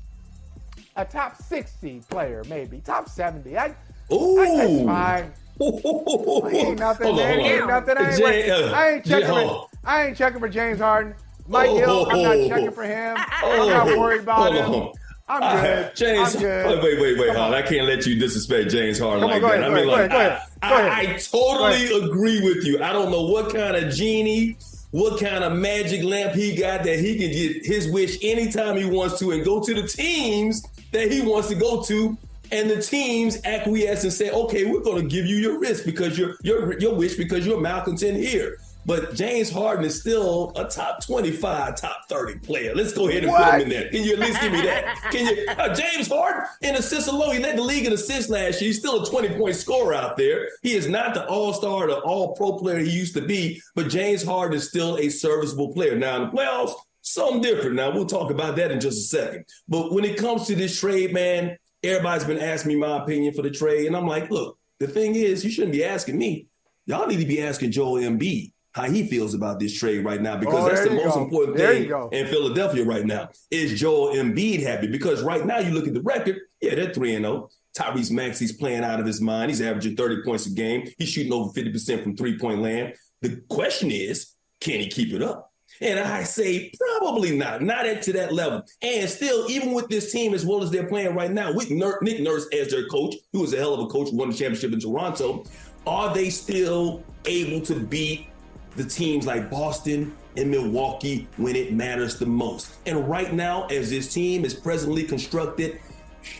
[0.96, 2.80] a top 60 player, maybe.
[2.80, 3.58] Top 70.
[3.58, 3.76] I,
[4.12, 4.40] Ooh.
[4.40, 5.32] I, that's fine.
[6.56, 7.16] ain't nothing.
[7.16, 7.40] there.
[7.40, 7.98] Ain't nothing.
[7.98, 9.28] I ain't, Jay, uh, I ain't checking.
[9.28, 11.14] Jay, for, I ain't checking for James Harden.
[11.48, 13.18] Mike Oh, Hill, I'm not oh, checking for him.
[13.44, 14.66] Oh, I'm not worried about him.
[14.72, 14.94] on.
[15.28, 15.96] I'm I- good.
[15.96, 16.66] James, I'm good.
[16.68, 17.48] wait, wait, wait, wait, Come hon.
[17.48, 17.54] on.
[17.54, 19.54] I can't let you disrespect James Harden on, like that.
[19.60, 21.00] ahead, I mean, like, ahead, I, I.
[21.00, 22.82] I totally agree with you.
[22.84, 24.58] I don't know what kind of genie,
[24.92, 28.86] what kind of magic lamp he got that he can get his wish anytime he
[28.86, 30.64] wants to and go to the teams
[30.96, 32.18] that he wants to go to.
[32.52, 36.18] And the teams acquiesce and say, "Okay, we're going to give you your risk because
[36.18, 40.70] your your your wish because you're a malcontent here." But James Harden is still a
[40.70, 42.76] top 25, top 30 player.
[42.76, 43.90] Let's go ahead and put him in there.
[43.90, 45.02] Can you at least give me that?
[45.12, 45.46] Can you?
[45.48, 48.68] Uh, James Harden in assists alone, he led the league in assists last year.
[48.68, 50.50] He's still a 20 point scorer out there.
[50.62, 53.90] He is not the all star, the all pro player he used to be, but
[53.90, 55.96] James Harden is still a serviceable player.
[55.96, 56.76] Now, in the playoffs,
[57.06, 57.76] something different.
[57.76, 59.46] Now, we'll talk about that in just a second.
[59.68, 63.42] But when it comes to this trade, man, everybody's been asking me my opinion for
[63.44, 63.86] the trade.
[63.88, 66.48] And I'm like, look, the thing is, you shouldn't be asking me.
[66.86, 70.36] Y'all need to be asking Joel Embiid how he feels about this trade right now
[70.36, 71.24] because Oh, that's the most go.
[71.24, 73.30] important There thing in Philadelphia right now.
[73.50, 74.88] Is Joel Embiid happy?
[74.88, 77.50] Because right now you look at the record, yeah, they're 3 and 0.
[77.78, 79.50] Tyrese Maxey's playing out of his mind.
[79.52, 80.88] He's averaging 30 points a game.
[80.98, 82.96] He's shooting over 50% from three-point land.
[83.22, 85.52] The question is, can he keep it up?
[85.82, 88.64] And I say probably not, not at to that level.
[88.82, 92.00] And still, even with this team as well as they're playing right now, with Ner-
[92.02, 94.74] Nick Nurse as their coach, who was a hell of a coach, won the championship
[94.74, 95.44] in Toronto,
[95.86, 98.28] are they still able to beat
[98.76, 102.76] the teams like Boston and Milwaukee when it matters the most?
[102.86, 105.80] And right now, as this team is presently constructed,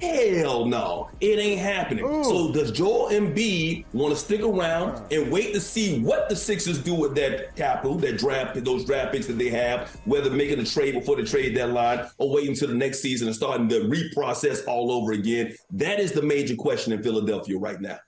[0.02, 2.06] hell no, it ain't happening.
[2.06, 2.24] Ooh.
[2.24, 6.82] So does Joel Embiid want to stick around and wait to see what the Sixers
[6.82, 10.66] do with that capital, that draft, those draft picks that they have, whether making a
[10.66, 14.68] trade before the trade deadline or waiting until the next season and starting the reprocess
[14.68, 15.56] all over again?
[15.72, 18.00] That is the major question in Philadelphia right now.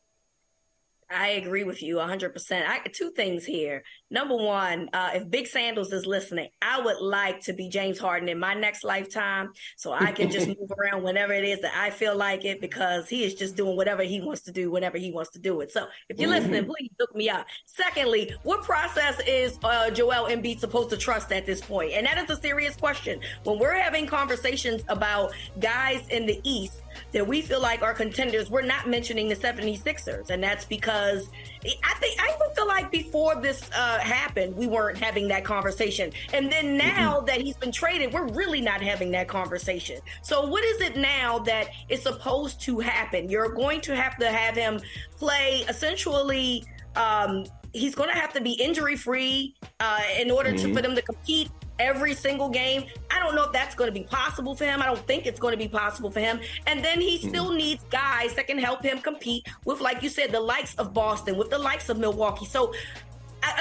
[1.09, 2.67] I agree with you 100%.
[2.67, 3.83] I, two things here.
[4.09, 8.27] Number one, uh, if Big Sandals is listening, I would like to be James Harden
[8.27, 11.91] in my next lifetime so I can just move around whenever it is that I
[11.91, 15.11] feel like it because he is just doing whatever he wants to do whenever he
[15.11, 15.71] wants to do it.
[15.71, 17.45] So if you're listening, please look me up.
[17.65, 21.93] Secondly, what process is uh, Joel Embiid supposed to trust at this point?
[21.93, 23.21] And that is a serious question.
[23.43, 28.49] When we're having conversations about guys in the East, that we feel like are contenders,
[28.49, 30.29] we're not mentioning the 76ers.
[30.29, 31.29] And that's because
[31.65, 36.11] I think I even feel like before this uh, happened, we weren't having that conversation.
[36.33, 39.99] And then now that he's been traded, we're really not having that conversation.
[40.21, 43.29] So what is it now that is supposed to happen?
[43.29, 44.79] You're going to have to have him
[45.17, 46.63] play essentially
[46.95, 50.95] um, he's going to have to be injury free uh, in order to for them
[50.95, 52.85] to compete every single game.
[53.11, 54.81] I don't know if that's going to be possible for him.
[54.81, 56.39] I don't think it's going to be possible for him.
[56.65, 60.31] And then he still needs guys that can help him compete with, like you said,
[60.31, 62.45] the likes of Boston, with the likes of Milwaukee.
[62.45, 62.73] So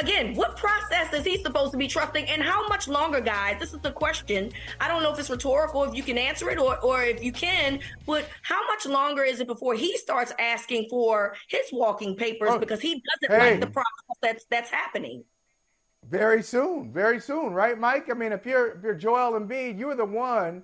[0.00, 3.56] again, what process is he supposed to be trusting, and how much longer, guys?
[3.60, 4.52] This is the question.
[4.80, 7.32] I don't know if it's rhetorical, if you can answer it, or or if you
[7.32, 7.80] can.
[8.06, 12.58] But how much longer is it before he starts asking for his walking papers Oh,
[12.58, 13.50] because he doesn't hey.
[13.52, 15.24] like the process that's that's happening?
[16.08, 18.08] Very soon, very soon, right, Mike?
[18.10, 20.62] I mean, if you're if you're Joel Embiid, you were the one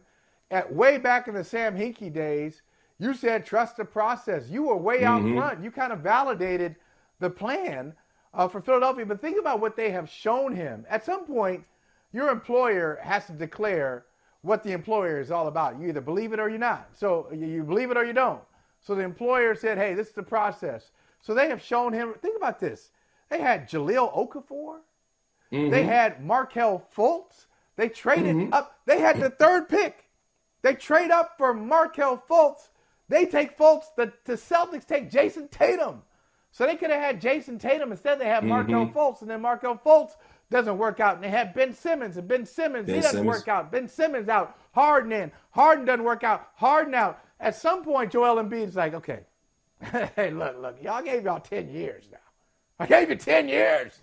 [0.53, 2.63] at way back in the Sam Hinkie days.
[2.99, 4.49] You said trust the process.
[4.49, 5.65] You were way out front.
[5.65, 6.77] You kind of validated
[7.19, 7.93] the plan
[8.35, 9.05] uh, for Philadelphia.
[9.05, 10.87] But think about what they have shown him.
[10.89, 11.65] At some point,
[12.13, 14.05] your employer has to declare
[14.43, 15.81] what the employer is all about.
[15.81, 16.89] You either believe it or you're not.
[16.93, 18.43] So you you believe it or you don't.
[18.81, 22.15] So the employer said, "Hey, this is the process." So they have shown him.
[22.23, 22.91] Think about this.
[23.29, 24.79] They had Jahlil Okafor.
[25.53, 25.89] They mm-hmm.
[25.89, 27.47] had Markelle Fultz.
[27.77, 28.55] They traded mm-hmm.
[28.55, 28.79] up.
[28.87, 30.09] They had the third pick.
[30.63, 32.71] They trade up for Markelle Fultz.
[33.11, 33.85] They take Fultz.
[33.95, 36.03] The, the Celtics take Jayson Tatum.
[36.53, 37.93] So they could have had Jayson Tatum.
[37.93, 38.99] Instead, they had Markelle mm-hmm.
[38.99, 39.21] Fultz.
[39.21, 40.13] And then Markelle Fultz
[40.51, 41.17] doesn't work out.
[41.17, 42.17] And they had Ben Simmons.
[42.17, 43.39] And Ben Simmons, Ben he doesn't Simmons.
[43.39, 43.71] work out.
[43.71, 44.57] Ben Simmons out.
[44.73, 45.31] Harden in.
[45.51, 46.49] Harden doesn't work out.
[46.55, 47.23] Harden out.
[47.41, 49.21] At some point, Joel Embiid is like, okay,
[50.17, 52.19] hey, look, look, y'all gave y'all 10 years now.
[52.79, 54.01] I gave you 10 years.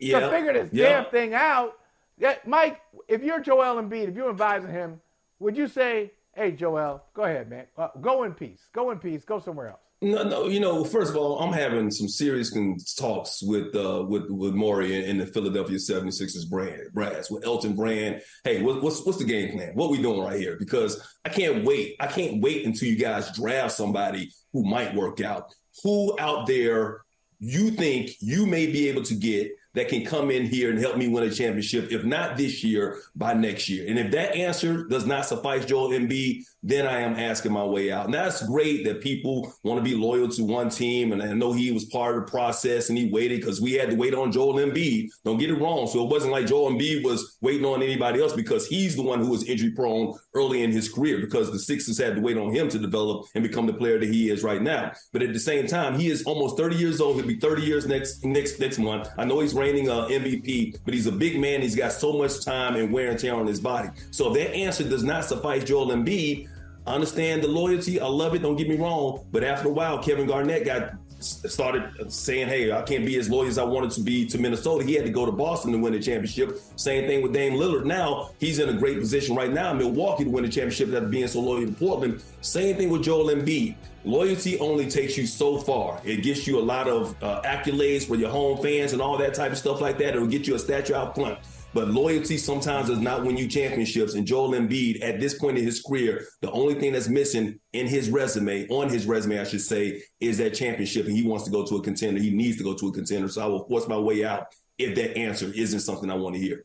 [0.00, 0.20] Yeah.
[0.20, 1.02] to figure this yeah.
[1.02, 1.74] damn thing out.
[2.18, 5.00] Yeah, Mike, if you're Joel Embiid, if you're advising him,
[5.38, 9.24] would you say, "Hey, Joel, go ahead, man, uh, go in peace, go in peace,
[9.24, 9.80] go somewhere else"?
[10.02, 10.46] No, no.
[10.46, 12.56] You know, first of all, I'm having some serious
[12.96, 18.22] talks with uh, with with Morey and, the Philadelphia 76ers brand, brass with Elton Brand.
[18.44, 19.74] Hey, what, what's what's the game plan?
[19.74, 20.56] What we doing right here?
[20.58, 21.96] Because I can't wait.
[22.00, 25.54] I can't wait until you guys draft somebody who might work out.
[25.82, 27.02] Who out there
[27.38, 30.96] you think you may be able to get that can come in here and help
[30.96, 33.86] me win a championship, if not this year, by next year.
[33.88, 37.90] And if that answer does not suffice Joel Embiid, then I am asking my way
[37.90, 38.04] out.
[38.04, 41.12] And that's great that people want to be loyal to one team.
[41.12, 43.90] And I know he was part of the process and he waited because we had
[43.90, 45.08] to wait on Joel Embiid.
[45.24, 45.86] Don't get it wrong.
[45.86, 49.20] So it wasn't like Joel Embiid was waiting on anybody else because he's the one
[49.20, 52.54] who was injury prone early in his career because the Sixers had to wait on
[52.54, 54.92] him to develop and become the player that he is right now.
[55.12, 57.16] But at the same time, he is almost 30 years old.
[57.16, 59.08] He'll be 30 years next next next month.
[59.16, 61.62] I know he's reigning uh, MVP, but he's a big man.
[61.62, 63.88] He's got so much time and wear and tear on his body.
[64.10, 66.48] So if that answer does not suffice Joel Embiid,
[66.86, 68.00] I understand the loyalty.
[68.00, 68.42] I love it.
[68.42, 69.24] Don't get me wrong.
[69.30, 73.48] But after a while, Kevin Garnett got started saying, "Hey, I can't be as loyal
[73.48, 75.92] as I wanted to be to Minnesota." He had to go to Boston to win
[75.92, 76.58] the championship.
[76.76, 77.84] Same thing with Dame Lillard.
[77.84, 81.08] Now he's in a great position right now in Milwaukee to win the championship after
[81.08, 82.22] being so loyal to Portland.
[82.40, 83.74] Same thing with Joel Embiid.
[84.04, 86.00] Loyalty only takes you so far.
[86.04, 89.34] It gets you a lot of uh, accolades for your home fans and all that
[89.34, 90.16] type of stuff like that.
[90.16, 91.38] It'll get you a statue out front.
[91.72, 94.14] But loyalty sometimes does not win you championships.
[94.14, 97.86] And Joel Embiid, at this point in his career, the only thing that's missing in
[97.86, 101.06] his resume, on his resume, I should say, is that championship.
[101.06, 102.20] And he wants to go to a contender.
[102.20, 103.28] He needs to go to a contender.
[103.28, 106.40] So I will force my way out if that answer isn't something I want to
[106.40, 106.64] hear.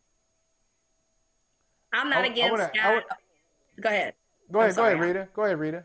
[1.93, 2.43] I'm not I, against.
[2.43, 3.03] I wanna, wanna,
[3.79, 4.13] go ahead.
[4.51, 4.75] Go ahead.
[4.75, 5.27] Go ahead, Reeta.
[5.33, 5.83] Go ahead, Reeta.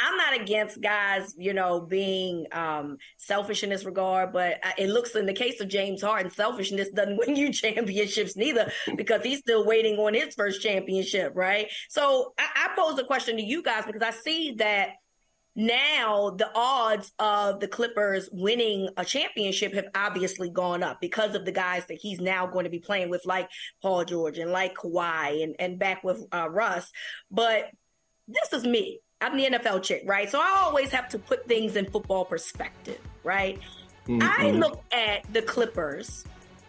[0.00, 5.14] I'm not against guys, you know, being um, selfish in this regard, but it looks
[5.14, 9.64] in the case of James Harden, selfishness doesn't win you championships neither because he's still
[9.66, 11.70] waiting on his first championship, right?
[11.88, 14.94] So I, I pose a question to you guys because I see that
[15.56, 21.44] now the odds of the Clippers winning a championship have obviously gone up because of
[21.44, 23.48] the guys that he's now going to be playing with, like
[23.80, 26.90] Paul George and like Kawhi and, and back with uh, Russ.
[27.30, 27.66] But
[28.26, 29.00] this is me.
[29.24, 30.30] I'm the NFL chick, right?
[30.30, 33.58] So I always have to put things in football perspective, right?
[34.06, 34.20] Mm-hmm.
[34.22, 36.24] I look at the Clippers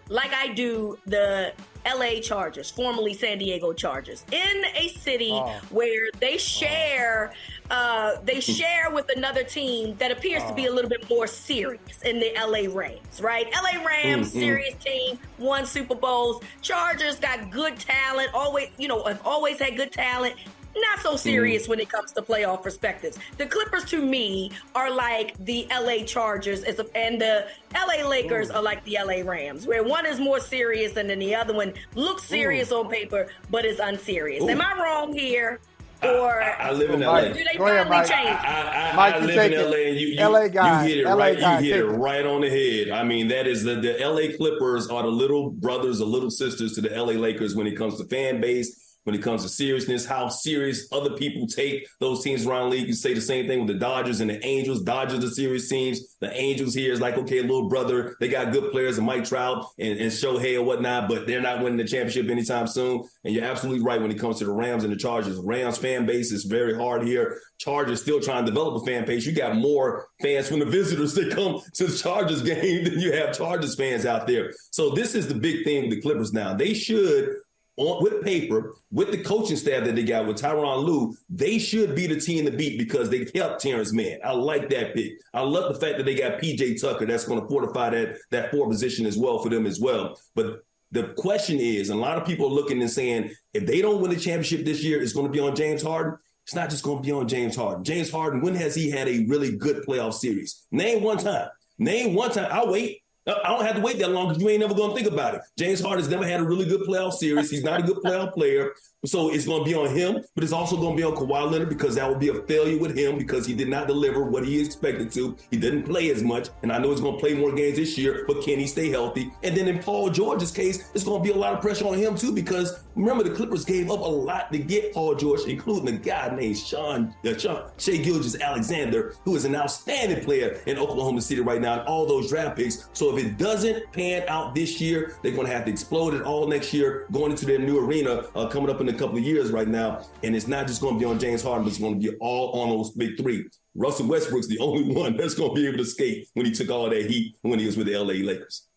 [0.10, 1.52] like I do the
[1.86, 5.60] LA Chargers, formerly San Diego Chargers, in a city oh.
[5.70, 7.34] where they share
[7.72, 10.50] uh, they share with another team that appears oh.
[10.50, 13.48] to be a little bit more serious in the LA Rams, right?
[13.52, 14.40] LA Rams, mm-hmm.
[14.40, 16.44] serious team, won Super Bowls.
[16.62, 20.36] Chargers got good talent, always, you know, have always had good talent
[20.78, 21.70] not so serious mm.
[21.70, 23.18] when it comes to playoff perspectives.
[23.38, 28.56] The Clippers, to me, are like the LA Chargers, and the LA Lakers Ooh.
[28.56, 31.74] are like the LA Rams, where one is more serious and then the other one
[31.96, 32.80] looks serious Ooh.
[32.80, 34.44] on paper but is unserious.
[34.44, 34.50] Ooh.
[34.50, 35.60] Am I wrong here?
[36.04, 37.22] Or I, I live in LA.
[37.30, 38.08] Do they Go ahead, Mike.
[38.08, 38.28] change?
[38.28, 41.16] I, I, I live in LA, and you, you, LA guy, you hit it LA
[41.16, 41.40] right.
[41.40, 42.92] Guy, you hit it right on the head.
[42.92, 46.74] I mean, that is the the LA Clippers are the little brothers or little sisters
[46.74, 50.06] to the LA Lakers when it comes to fan base when it comes to seriousness,
[50.06, 52.88] how serious other people take those teams around the league.
[52.88, 54.82] You say the same thing with the Dodgers and the Angels.
[54.82, 56.16] Dodgers are serious teams.
[56.22, 59.68] The Angels here is like, okay, little brother, they got good players and Mike Trout
[59.78, 63.04] and, and Shohei or whatnot, but they're not winning the championship anytime soon.
[63.24, 65.38] And you're absolutely right when it comes to the Rams and the Chargers.
[65.38, 67.40] Rams fan base is very hard here.
[67.60, 69.26] Chargers still trying to develop a fan base.
[69.26, 73.12] You got more fans from the visitors that come to the Chargers game than you
[73.14, 74.52] have Chargers fans out there.
[74.72, 76.56] So this is the big thing with the Clippers now.
[76.56, 77.36] They should
[77.78, 81.96] on, with paper, with the coaching staff that they got with Tyronn Lue, they should
[81.96, 84.20] be the team to beat because they kept Terance Mann.
[84.24, 85.14] I like that pick.
[85.34, 87.06] I love the fact that they got PJ Tucker.
[87.06, 90.18] That's going to fortify that that four position as well for them as well.
[90.36, 90.62] But
[90.92, 94.12] the question is, a lot of people are looking and saying, if they don't win
[94.12, 96.18] the championship this year, it's going to be on James Harden.
[96.46, 97.84] It's not just going to be on James Harden.
[97.84, 100.68] James Harden, when has he had a really good playoff series?
[100.72, 101.50] Name one time.
[101.80, 102.48] Name one time.
[102.52, 103.02] I'll wait.
[103.28, 105.36] I don't have to wait that long because you ain't never going to think about
[105.36, 105.42] it.
[105.58, 107.50] James Harden's never had a really good playoff series.
[107.50, 108.74] He's not a good playoff player.
[109.06, 111.52] So it's going to be on him, but it's also going to be on Kawhi
[111.52, 114.46] Leonard because that would be a failure with him because he did not deliver what
[114.46, 115.38] he expected to.
[115.52, 117.98] He didn't play as much, and I know he's going to play more games this
[117.98, 119.32] year, but can he stay healthy?
[119.44, 121.98] And then in Paul George's case, it's going to be a lot of pressure on
[121.98, 125.96] him too because remember the Clippers gave up a lot to get Paul George, including
[125.96, 131.22] a guy named Sean, uh, Sean Shai Gilgeous-Alexander, who is an outstanding player in Oklahoma
[131.22, 132.90] City right now, and all those draft picks.
[132.94, 136.22] So if it doesn't pan out this year, they're going to have to explode it
[136.22, 139.24] all next year, going into their new arena uh, coming up in the couple of
[139.24, 140.06] years right now.
[140.24, 142.18] And it's not just going to be on James Harden, but it's going to be
[142.20, 143.46] all on those big three.
[143.76, 146.70] Russell Westbrook's the only one that's going to be able to skate when he took
[146.70, 148.68] all that heat when he was with the LA Lakers.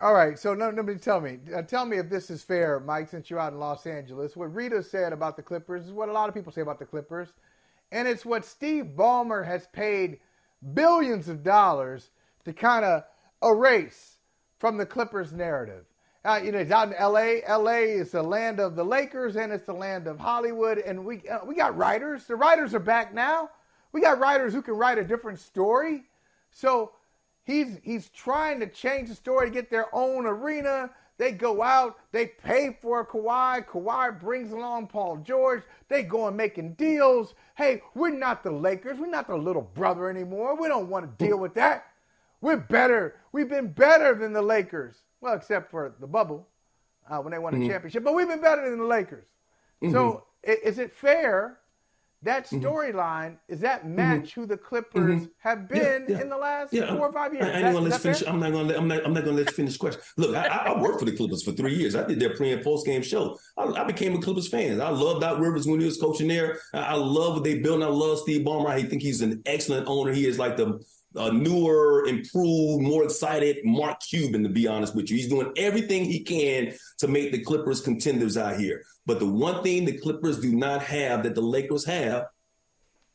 [0.00, 1.38] All right, so no, nobody tell me.
[1.54, 4.36] Uh, tell me if this is fair, Mike, since you're out in Los Angeles.
[4.36, 6.84] What Reeta said about the Clippers is what a lot of people say about the
[6.84, 7.32] Clippers.
[7.92, 10.18] And it's what Steve Ballmer has paid
[10.74, 12.10] billions of dollars
[12.44, 13.04] to kind of
[13.44, 14.16] erase
[14.58, 15.84] from the Clippers narrative.
[16.24, 17.42] Uh, you know, it's out in L.A.
[17.44, 17.82] L.A.
[17.82, 20.78] is the land of the Lakers, and it's the land of Hollywood.
[20.78, 22.26] And we uh, we got writers.
[22.26, 23.50] The writers are back now.
[23.90, 26.04] We got writers who can write a different story.
[26.52, 26.92] So
[27.42, 30.90] he's he's trying to change the story to get their own arena.
[31.18, 33.66] They go out, they pay for Kawhi.
[33.66, 35.62] Kawhi brings along Paul George.
[35.88, 37.34] They go and making deals.
[37.54, 38.98] Hey, we're not the Lakers.
[38.98, 40.56] We're not the little brother anymore.
[40.56, 41.86] We don't want to deal with that.
[42.40, 43.16] We're better.
[43.30, 44.96] We've been better than the Lakers.
[45.22, 46.48] Well, except for the bubble
[47.08, 47.62] uh, when they won mm-hmm.
[47.62, 49.24] a championship, but we've been better than the Lakers.
[49.82, 49.94] Mm-hmm.
[49.94, 51.60] So, is it fair
[52.24, 52.64] that mm-hmm.
[52.64, 53.96] storyline is that mm-hmm.
[53.96, 55.26] match who the Clippers mm-hmm.
[55.38, 56.22] have been yeah, yeah.
[56.22, 56.94] in the last yeah.
[56.94, 57.46] four or five years.
[57.46, 58.22] I, I ain't gonna let finish.
[58.26, 60.00] I'm not gonna let I'm not I'm not gonna let you finish the question.
[60.16, 61.96] Look, I, I, worked for the Clippers for three years.
[61.96, 63.38] I did their pre and post game show.
[63.56, 64.80] I, I, became a Clippers fan.
[64.80, 66.60] I love Doc Rivers when he was coaching there.
[66.72, 67.82] I, I love what they built.
[67.82, 68.68] I love Steve Ballmer.
[68.68, 70.12] I think he's an excellent owner.
[70.12, 70.80] He is like the
[71.16, 75.16] a newer, improved, more excited Mark Cuban, to be honest with you.
[75.16, 78.82] He's doing everything he can to make the Clippers contenders out here.
[79.06, 82.26] But the one thing the Clippers do not have that the Lakers have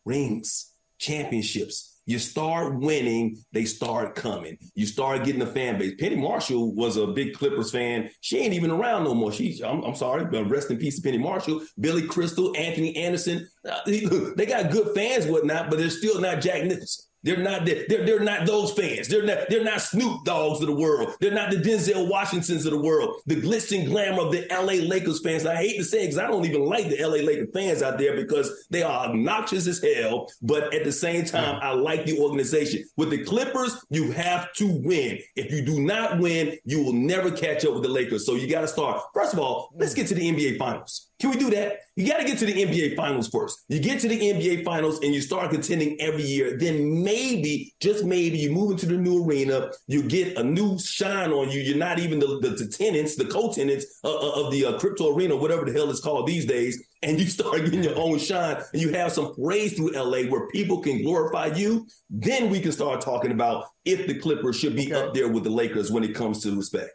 [0.05, 1.93] rings, championships.
[2.05, 4.57] You start winning, they start coming.
[4.75, 5.95] You start getting a fan base.
[5.99, 8.09] Penny Marshall was a big Clippers fan.
[8.21, 9.33] She ain't even around no more.
[9.33, 11.61] She's, I'm, I'm sorry, but rest in peace to Penny Marshall.
[11.77, 13.45] Billy Crystal, Anthony Anderson.
[13.69, 17.06] Uh, they got good fans, whatnot, but they're still not Jack Nicholson.
[17.27, 19.09] They're not they're, they're not those fans.
[19.09, 21.13] They're not they're not Snoop Doggs of the world.
[21.19, 23.21] They're not the Denzel Washingtons of the world.
[23.25, 25.45] The glitz and glamour of the LA Lakers fans.
[25.45, 27.97] I hate to say it because I don't even like the LA Lakers fans out
[27.97, 30.29] there because they are obnoxious as hell.
[30.41, 32.85] But at the same time, I like the organization.
[32.95, 35.19] With the Clippers, you have to win.
[35.35, 38.25] If you do not win, you will never catch up with the Lakers.
[38.25, 39.01] So you got to start.
[39.13, 41.09] First of all, let's get to the NBA Finals.
[41.19, 41.79] Can we do that?
[41.97, 43.65] You got to get to the NBA Finals first.
[43.69, 46.55] You get to the NBA Finals and you start contending every year.
[46.55, 49.71] Then maybe, just maybe, you move into the new arena.
[49.87, 51.59] You get a new shine on you.
[51.59, 55.35] You're not even the, the, the tenants, the co-tenants of, of the uh, crypto arena,
[55.35, 56.87] whatever the hell it's called these days.
[57.01, 60.47] And you start getting your own shine and you have some praise through LA where
[60.49, 61.87] people can glorify you.
[62.11, 65.07] Then we can start talking about if the Clippers should be okay.
[65.07, 66.91] up there with the Lakers when it comes to respect.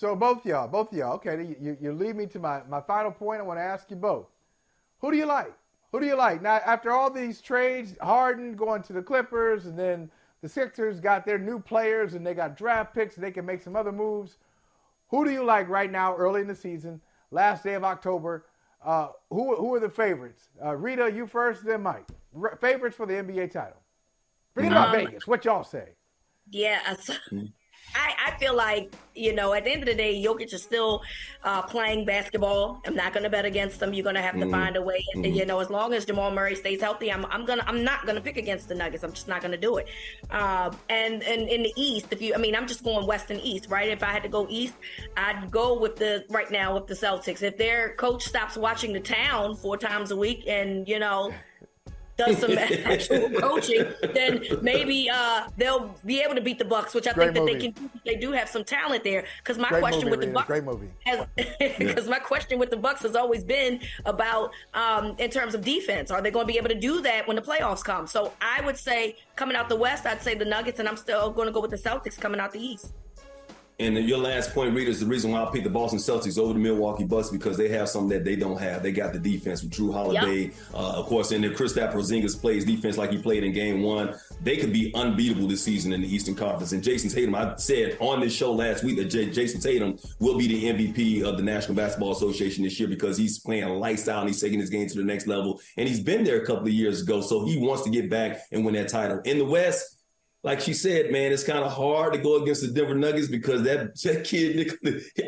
[0.00, 3.38] So both y'all, both y'all, okay, you, you lead me to my, my final point.
[3.38, 4.28] I want to ask you both.
[5.00, 5.52] Who do you like?
[5.92, 6.40] Who do you like?
[6.40, 11.26] Now, after all these trades, Harden going to the Clippers, and then the Sixers got
[11.26, 14.38] their new players, and they got draft picks, and they can make some other moves.
[15.10, 18.46] Who do you like right now, early in the season, last day of October?
[18.82, 20.48] Uh, who, who are the favorites?
[20.62, 22.08] Uh, Reeta, you first, then Mike.
[22.42, 23.82] R- favorites for the NBA title.
[24.54, 25.26] Forget um, about Vegas.
[25.26, 25.90] What y'all say?
[26.48, 26.80] Yeah,
[27.94, 31.02] I, I feel like, you know, at the end of the day, Jokic is still
[31.42, 32.80] uh, playing basketball.
[32.86, 33.92] I'm not going to bet against them.
[33.92, 34.50] You're going to have to mm-hmm.
[34.50, 35.04] find a way.
[35.16, 35.34] Mm-hmm.
[35.34, 38.16] You know, as long as Jamal Murray stays healthy, I'm, I'm gonna I'm not going
[38.16, 39.02] to pick against the Nuggets.
[39.02, 39.88] I'm just not going to do it.
[40.30, 43.40] Uh, and and in the East, if you, I mean, I'm just going West and
[43.40, 43.88] East, right?
[43.88, 44.74] If I had to go East,
[45.16, 47.42] I'd go with the right now with the Celtics.
[47.42, 51.32] If their coach stops watching the town four times a week, and you know
[52.20, 57.06] does some actual coaching, then maybe uh, they'll be able to beat the Bucks, which
[57.06, 57.68] I Great think that movie.
[57.68, 57.90] they can.
[58.04, 59.24] They do have some talent there.
[59.38, 60.88] Because my Great question movie, with the Bucks, Great movie.
[61.78, 66.10] Because my question with the Bucks has always been about um, in terms of defense.
[66.10, 68.06] Are they going to be able to do that when the playoffs come?
[68.06, 71.30] So I would say coming out the West, I'd say the Nuggets, and I'm still
[71.30, 72.92] going to go with the Celtics coming out the East.
[73.80, 76.52] And your last point, Reeta, is the reason why I picked the Boston Celtics over
[76.52, 78.82] the Milwaukee Bucks because they have something that they don't have.
[78.82, 80.54] They got the defense with Jrue Holiday, yep.
[80.74, 84.14] uh, of course, and if Kristaps Porzingis plays defense like he played in Game One,
[84.42, 86.72] they could be unbeatable this season in the Eastern Conference.
[86.72, 90.36] And Jayson Tatum, I said on this show last week that J- Jayson Tatum will
[90.36, 94.28] be the MVP of the National Basketball Association this year because he's playing lifestyle and
[94.28, 95.58] he's taking his game to the next level.
[95.78, 98.42] And he's been there a couple of years ago, so he wants to get back
[98.52, 99.20] and win that title.
[99.24, 99.99] In the West
[100.42, 103.62] like she said, man, it's kind of hard to go against the Denver Nuggets because
[103.64, 104.72] that, that kid,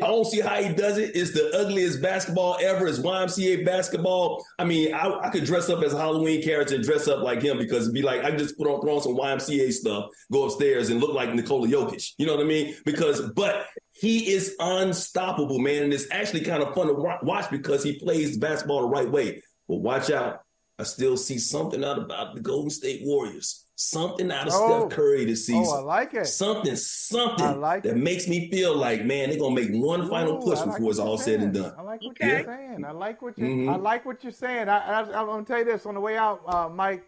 [0.01, 1.15] I don't see how he does it.
[1.15, 2.87] It's the ugliest basketball ever.
[2.87, 4.43] It's YMCA basketball.
[4.57, 7.43] I mean, I, I could dress up as a Halloween character and dress up like
[7.43, 10.45] him because it'd be like, I just put on, throw on some YMCA stuff, go
[10.45, 12.13] upstairs and look like Nikola Jokic.
[12.17, 12.75] You know what I mean?
[12.83, 15.83] Because, but he is unstoppable, man.
[15.83, 19.43] And it's actually kind of fun to watch because he plays basketball the right way.
[19.67, 20.39] But watch out.
[20.79, 24.87] I still see something out about the Golden State Warriors something out of oh.
[24.87, 25.65] Steph Curry this season.
[25.67, 26.27] Oh, I like it.
[26.27, 27.97] Something, something like that it.
[27.97, 31.17] makes me feel like, man, they're gonna make one final push like before it's all
[31.17, 31.73] said and done.
[31.77, 32.27] I like what okay.
[32.27, 32.85] you're saying.
[32.85, 33.45] I like what you.
[33.45, 33.69] Mm-hmm.
[33.69, 34.69] I like what you're saying.
[34.69, 37.03] I, am gonna tell you this on the way out, uh, Mike.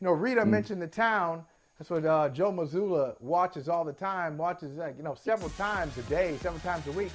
[0.00, 0.50] You know, Reeta mm-hmm.
[0.50, 1.44] mentioned the town.
[1.78, 4.36] That's what uh, Joe Mazzulla watches all the time.
[4.36, 7.12] Watches like you know several times a day, several times a week.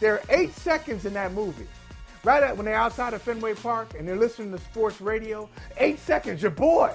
[0.00, 1.66] There are eight seconds in that movie.
[2.24, 5.48] Right at when they're outside of Fenway Park and they're listening to sports radio.
[5.76, 6.40] Eight seconds.
[6.40, 6.90] Your boy,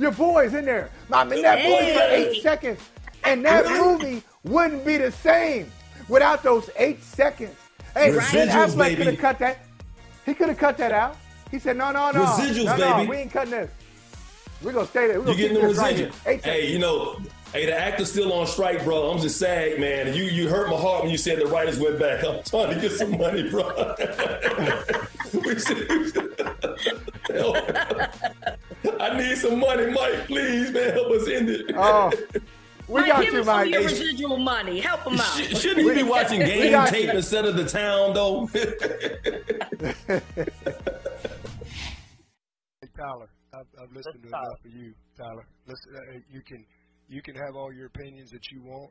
[0.00, 0.90] your boy's in there.
[1.12, 2.80] I'm in that movie for eight seconds,
[3.22, 5.70] and that movie wouldn't be the same
[6.08, 7.54] without those eight seconds.
[7.94, 9.04] Hey, Residuals, Affleck could baby.
[9.04, 9.58] have cut that.
[10.24, 11.16] He could have cut that out.
[11.50, 13.08] He said, "No, no, no, Residuals, no, no, baby.
[13.10, 13.70] we ain't cutting this.
[14.62, 15.18] We're gonna stay there.
[15.18, 16.12] We're gonna getting keep the this right residual?
[16.24, 16.32] here.
[16.32, 16.70] Eight hey, seconds.
[16.72, 17.20] you know,
[17.52, 19.10] hey, the actor's still on strike, bro.
[19.10, 20.14] I'm just sad, man.
[20.14, 22.24] You you hurt my heart when you said the writers went back.
[22.24, 23.70] I'm trying to get some money, bro.
[28.82, 30.26] We should- I need some money, Mike.
[30.26, 31.74] Please, man, help us end it.
[31.76, 32.10] Oh,
[32.88, 33.70] we Mike, got give you, him some of Mike.
[33.72, 34.80] your residual money.
[34.80, 35.36] Help him out.
[35.38, 37.10] Sh- Shouldn't he be watching game tape you.
[37.12, 38.48] instead of the town, though?
[42.80, 45.44] Hey, Tyler, I've, I've listened to enough of you, Tyler.
[45.66, 46.64] Listen, uh, you can
[47.08, 48.90] you can have all your opinions that you want.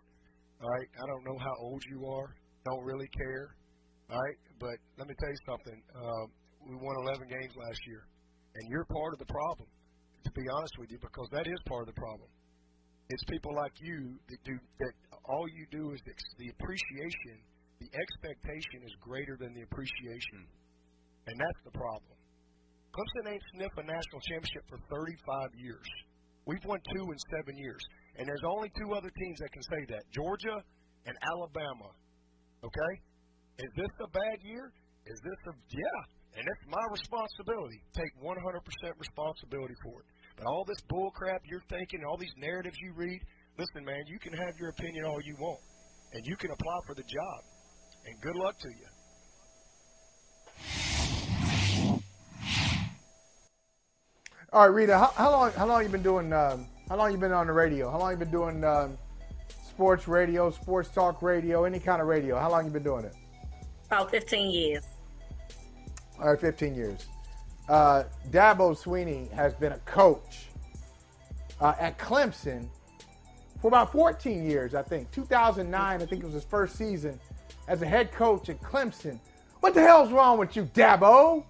[0.61, 2.35] All right, I don't know how old you are.
[2.65, 3.55] Don't really care.
[4.11, 5.81] All right, but let me tell you something.
[5.95, 6.27] Um,
[6.69, 8.03] we won 11 games last year,
[8.55, 9.67] and you're part of the problem.
[10.23, 12.29] To be honest with you, because that is part of the problem.
[13.09, 14.93] It's people like you that do that.
[15.25, 16.01] All you do is
[16.37, 17.41] the appreciation.
[17.79, 20.43] The expectation is greater than the appreciation,
[21.27, 22.19] and that's the problem.
[22.91, 25.87] Clemson ain't sniffed a national championship for 35 years.
[26.45, 27.79] We've won two in seven years.
[28.17, 30.57] And there's only two other teams that can say that Georgia
[31.05, 31.93] and Alabama.
[32.65, 32.93] Okay?
[33.59, 34.73] Is this a bad year?
[35.05, 35.53] Is this a.
[35.69, 35.99] Yeah.
[36.37, 37.81] And it's my responsibility.
[37.93, 38.35] Take 100%
[38.97, 40.05] responsibility for it.
[40.37, 43.19] But all this bull crap you're thinking, all these narratives you read,
[43.57, 45.59] listen, man, you can have your opinion all you want.
[46.13, 47.43] And you can apply for the job.
[48.05, 48.87] And good luck to you.
[54.51, 56.33] All right, Reeta, how, how long how long you been doing?
[56.33, 57.91] Um, how long you been on the radio?
[57.91, 58.97] How long you been doing um,
[59.67, 62.39] sports radio, sports talk radio, any kind of radio?
[62.39, 63.13] How long you been doing it?
[63.85, 64.83] About 15 years.
[66.19, 67.07] Right, 15 years.
[67.69, 70.47] Uh, Dabo Swinney has been a coach
[71.61, 72.67] uh, at Clemson
[73.61, 75.11] for about 14 years, I think.
[75.11, 77.19] 2009, I think it was his first season
[77.67, 79.19] as a head coach at Clemson.
[79.61, 81.43] What the hell's wrong with you, Dabo?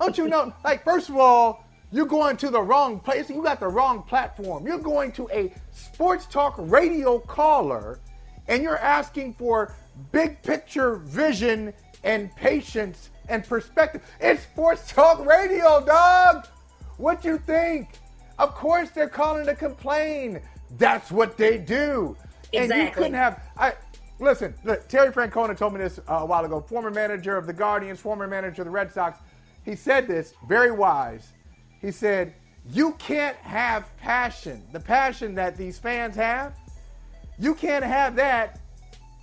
[0.00, 0.52] Don't you know?
[0.64, 3.30] Like, first of all, you're going to the wrong place.
[3.30, 4.66] You got the wrong platform.
[4.66, 8.00] You're going to a sports talk radio caller,
[8.48, 9.74] and you're asking for
[10.12, 14.02] big picture vision and patience and perspective.
[14.20, 16.46] It's sports talk radio, dog.
[16.96, 17.88] What you think?
[18.38, 20.40] Of course, they're calling to complain.
[20.78, 22.16] That's what they do.
[22.52, 22.80] Exactly.
[22.80, 23.42] And you couldn't have.
[23.56, 23.74] I
[24.18, 24.54] listen.
[24.64, 26.60] Look, Terry Francona told me this uh, a while ago.
[26.60, 29.18] Former manager of the Guardians, former manager of the Red Sox.
[29.64, 31.32] He said this very wise.
[31.80, 32.34] He said,
[32.70, 36.54] "You can't have passion, the passion that these fans have.
[37.38, 38.60] You can't have that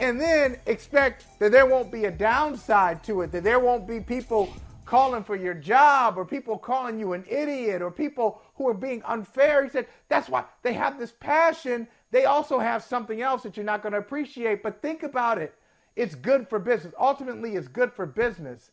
[0.01, 3.99] and then expect that there won't be a downside to it, that there won't be
[3.99, 4.51] people
[4.83, 9.01] calling for your job or people calling you an idiot or people who are being
[9.03, 9.63] unfair.
[9.63, 11.87] He said, that's why they have this passion.
[12.09, 14.63] They also have something else that you're not going to appreciate.
[14.63, 15.53] But think about it.
[15.95, 16.93] It's good for business.
[16.99, 18.71] Ultimately, it's good for business.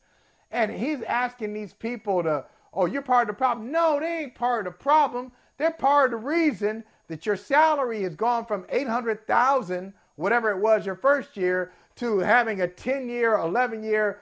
[0.51, 3.70] And he's asking these people to, oh, you're part of the problem.
[3.70, 5.31] No, they ain't part of the problem.
[5.59, 10.85] They're part of the reason that your salary has gone from 800,000, whatever it was
[10.85, 14.21] your first year, to having a 10 year, 11 year,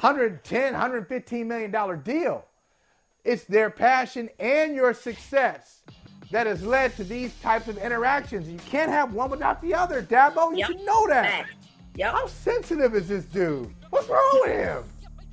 [0.00, 2.44] 110, 115 million dollar deal.
[3.24, 5.82] It's their passion and your success
[6.30, 8.48] that has led to these types of interactions.
[8.48, 10.50] You can't have one without the other, Dabo.
[10.52, 10.66] You Yep.
[10.68, 11.46] should know that.
[11.94, 12.12] Yep.
[12.12, 13.72] How sensitive is this dude?
[13.90, 14.84] What's wrong with him?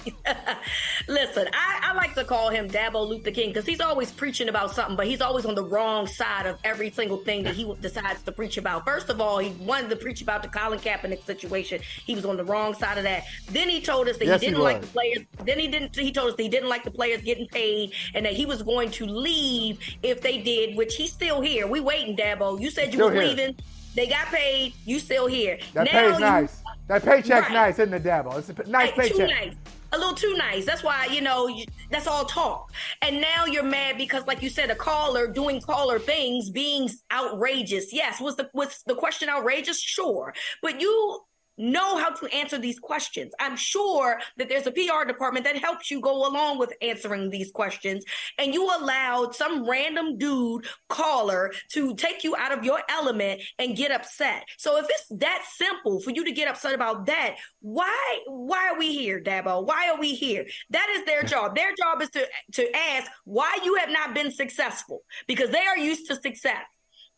[1.08, 4.72] Listen, I, I like to call him Dabo Luther King because he's always preaching about
[4.72, 8.22] something, but he's always on the wrong side of every single thing that he decides
[8.24, 8.86] to preach about.
[8.86, 11.82] First of all, he wanted to preach about the Colin Kaepernick situation.
[12.06, 13.24] He was on the wrong side of that.
[13.51, 15.20] Then he told us that Yes, he he didn't like the players.
[15.45, 15.95] Then he didn't.
[15.95, 18.62] He told us that he didn't like the players getting paid, and that he was
[18.64, 20.76] going to leave if they did.
[20.78, 21.68] Which he's still here.
[21.68, 22.60] We waiting, Dabo.
[22.60, 23.24] You said you Still here.
[23.24, 23.56] leaving.
[23.95, 24.74] They got paid.
[24.86, 25.60] You still here.
[25.74, 26.60] That Now pays you- nice.
[26.88, 27.51] That paycheck's Right.
[27.54, 28.38] nice, isn't it, Dabo?
[28.38, 29.54] It's a nice Hey, paycheck.
[29.94, 30.66] A little too nice.
[30.66, 32.72] That's why, you know, you, that's all talk.
[33.04, 37.94] And now you're mad because, like you said, a caller doing caller things being outrageous.
[37.94, 38.20] Yes.
[38.20, 39.80] Was the was the question outrageous?
[39.80, 40.34] Sure.
[40.64, 41.22] But you
[41.58, 43.34] know how to answer these questions.
[43.39, 47.51] I'm sure that there's a PR department that helps you go along with answering these
[47.51, 48.04] questions.
[48.38, 53.76] And you allowed some random dude caller to take you out of your element and
[53.76, 54.45] get upset.
[54.58, 58.78] So if it's that simple for you to get upset about that, why why are
[58.78, 59.66] we here, Dabo?
[59.66, 60.45] Why are we here?
[60.70, 61.56] That is their job.
[61.56, 65.78] Their job is to to ask why you have not been successful because they are
[65.78, 66.66] used to success.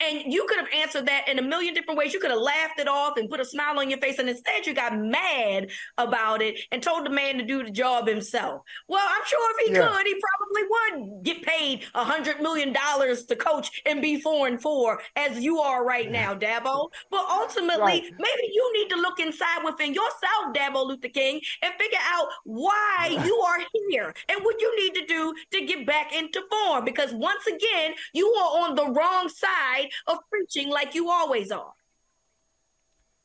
[0.01, 2.13] And you could have answered that in a million different ways.
[2.13, 4.19] You could have laughed it off and put a smile on your face.
[4.19, 8.07] And instead, you got mad about it and told the man to do the job
[8.07, 8.61] himself.
[8.89, 9.87] Well, I'm sure if he yeah.
[9.87, 14.61] could, he probably would get paid a $100 million to coach and be four and
[14.61, 16.89] four as you are right now, Dabo.
[17.09, 18.03] But ultimately, right.
[18.03, 23.17] maybe you need to look inside within yourself, Dabo Luther King, and figure out why
[23.25, 26.83] you are here and what you need to do to get back into form.
[26.83, 31.73] Because once again, you are on the wrong side of preaching like you always are.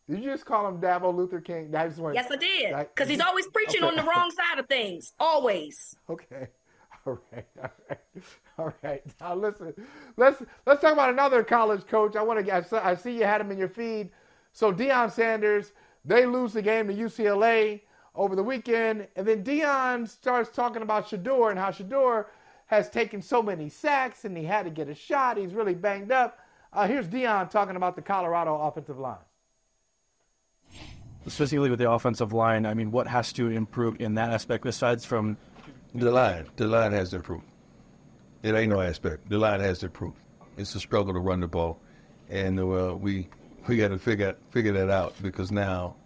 [0.08, 1.74] Did you just call him Dabo Luther King?
[1.74, 2.76] I just yes, I did.
[2.76, 3.88] Because he's always preaching okay.
[3.88, 5.12] on the wrong side of things.
[5.20, 5.94] Always.
[6.08, 6.48] Okay.
[7.06, 7.46] All right.
[7.62, 8.22] All right.
[8.58, 9.02] All right.
[9.20, 9.72] Now listen.
[10.16, 12.16] Let's let's talk about another college coach.
[12.16, 12.84] I want to.
[12.84, 14.10] I see you had him in your feed.
[14.52, 15.72] So Deion Sanders,
[16.04, 17.80] they lose the game to UCLA
[18.14, 22.26] over the weekend, and then Deion starts talking about Shedeur and how Shedeur
[22.66, 25.36] has taken so many sacks and he had to get a shot.
[25.36, 26.38] He's really banged up.
[26.72, 29.18] Uh, here's Deion talking about the Colorado offensive line.
[31.26, 35.04] Specifically with the offensive line, I mean, what has to improve in that aspect besides
[35.04, 35.36] from
[35.94, 36.46] the line?
[36.56, 37.42] The line has to improve.
[38.42, 39.28] It ain't no aspect.
[39.28, 40.14] The line has to improve.
[40.56, 41.78] It's a struggle to run the ball,
[42.30, 43.28] and uh, we
[43.66, 45.96] we got to figure figure that out because now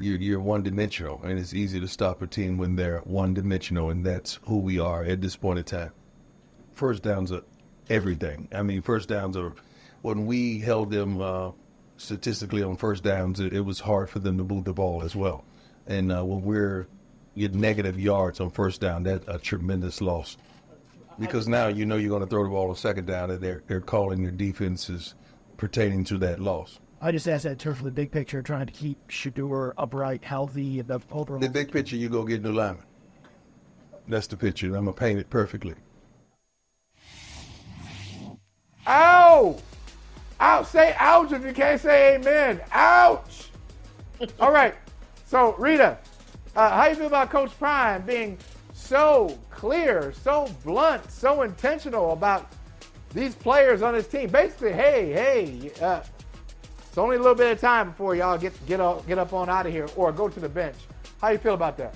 [0.00, 3.90] you're, you're one dimensional, and it's easy to stop a team when they're one dimensional,
[3.90, 5.92] and that's who we are at this point in time
[6.76, 7.42] first downs are
[7.88, 8.48] everything.
[8.52, 9.54] I mean, first downs are
[10.06, 11.50] when we held them uh,
[11.96, 15.16] statistically on first downs, it, it, was hard for them to move the ball as
[15.16, 15.44] well.
[15.88, 16.86] And uh, when we're
[17.36, 20.36] get negative yards on first down, that's a tremendous loss.
[21.18, 23.64] Because now you know you're going to throw the ball on second down, and they're
[23.66, 25.16] they're calling their defenses
[25.56, 26.78] pertaining to that loss.
[27.00, 30.22] I just asked that in terms of the big picture, trying to keep Shedeur upright,
[30.22, 31.40] healthy, and the overall.
[31.40, 32.84] The big picture, you go get new lineman.
[34.06, 34.68] That's the picture.
[34.76, 35.74] I'm gonna paint it perfectly.
[38.86, 39.56] Ow!
[40.40, 40.66] Ouch!
[40.66, 42.60] Say ouch if you can't say amen.
[42.72, 43.50] Ouch!
[44.40, 44.74] All right.
[45.26, 45.98] So Reeta,
[46.54, 48.38] uh, how you feel about Coach Prime being
[48.72, 52.50] so clear, so blunt, so intentional about
[53.12, 54.28] these players on his team?
[54.28, 56.02] Basically, hey, hey, uh,
[56.96, 59.48] it's only a little bit of time before y'all get get up, get up on
[59.48, 60.76] out of here or go to the bench.
[61.20, 61.94] How you feel about that?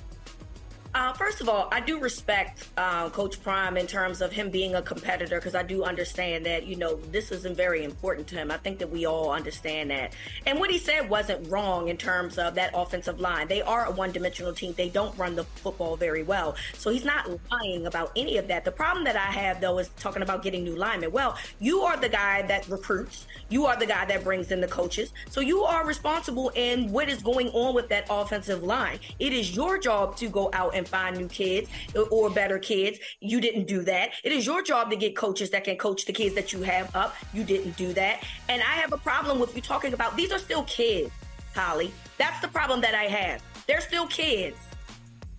[0.93, 4.74] Uh, first of all, I do respect uh, Coach Prime in terms of him being
[4.74, 8.51] a competitor because I do understand that, you know, this isn't very important to him.
[8.51, 10.14] I think that we all understand that.
[10.47, 13.47] And what he said wasn't wrong in terms of that offensive line.
[13.47, 16.57] They are a one dimensional team, they don't run the football very well.
[16.74, 18.64] So he's not lying about any of that.
[18.64, 21.12] The problem that I have, though, is talking about getting new linemen.
[21.12, 24.68] Well, you are the guy that recruits, you are the guy that brings in the
[24.68, 25.12] coaches.
[25.28, 28.99] So you are responsible in what is going on with that offensive line.
[29.20, 31.70] It is your job to go out and and find new kids
[32.10, 32.98] or better kids.
[33.20, 34.10] You didn't do that.
[34.24, 36.94] It is your job to get coaches that can coach the kids that you have
[36.96, 37.14] up.
[37.32, 38.24] You didn't do that.
[38.48, 41.12] And I have a problem with you talking about these are still kids,
[41.54, 41.92] Holley.
[42.18, 43.42] That's the problem that I have.
[43.66, 44.56] They're still kids.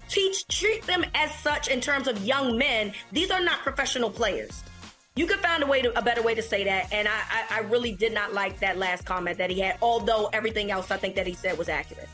[0.08, 2.94] Teach, treat them as such in terms of young men.
[3.12, 4.64] These are not professional players.
[5.16, 7.58] You could find a way to a better way to say that, and I, I,
[7.58, 9.78] I really did not like that last comment that he had.
[9.82, 12.08] Although everything else I think that he said was accurate.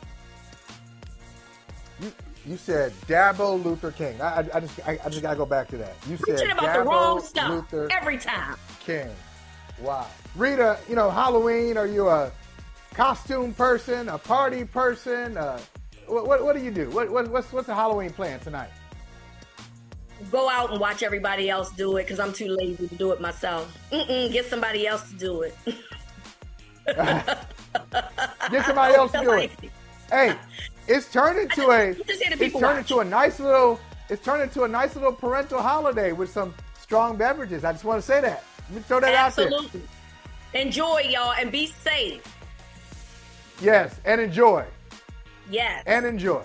[2.48, 4.22] You, said Dabo Luther King.
[4.22, 5.96] I, I just I, I, just gotta go back to that.
[6.10, 8.56] You Preaching said about Dabo the wrong stuff Luther every time.
[8.80, 9.10] King.
[9.82, 10.08] Wow.
[10.38, 11.78] Reeta, you know Halloween.
[11.78, 12.32] Are you a
[12.94, 15.38] costume person, a party person?
[15.38, 15.60] Uh,
[16.08, 16.90] what, what, what do you do?
[16.90, 18.70] What, what, what's what's the Halloween plan tonight?
[20.32, 23.22] Go out and watch everybody else do it because I'm too lazy to do it
[23.22, 23.78] myself.
[23.92, 25.56] Mm-mm, get somebody else to do it.
[26.88, 29.52] get somebody else to do it.
[30.10, 30.36] Hey,
[30.88, 33.80] it's turned into a it's turned into a nice little
[34.10, 37.66] it's turned into a nice little parental holiday with some strong beverages.
[37.66, 38.44] I just want to say that.
[38.70, 39.66] Let me throw that Absolutely.
[39.66, 39.72] out
[40.54, 40.62] there.
[40.62, 42.24] Enjoy, y'all, and be safe.
[43.62, 44.66] Yes, and enjoy.
[45.50, 45.84] Yes.
[45.86, 46.44] And enjoy.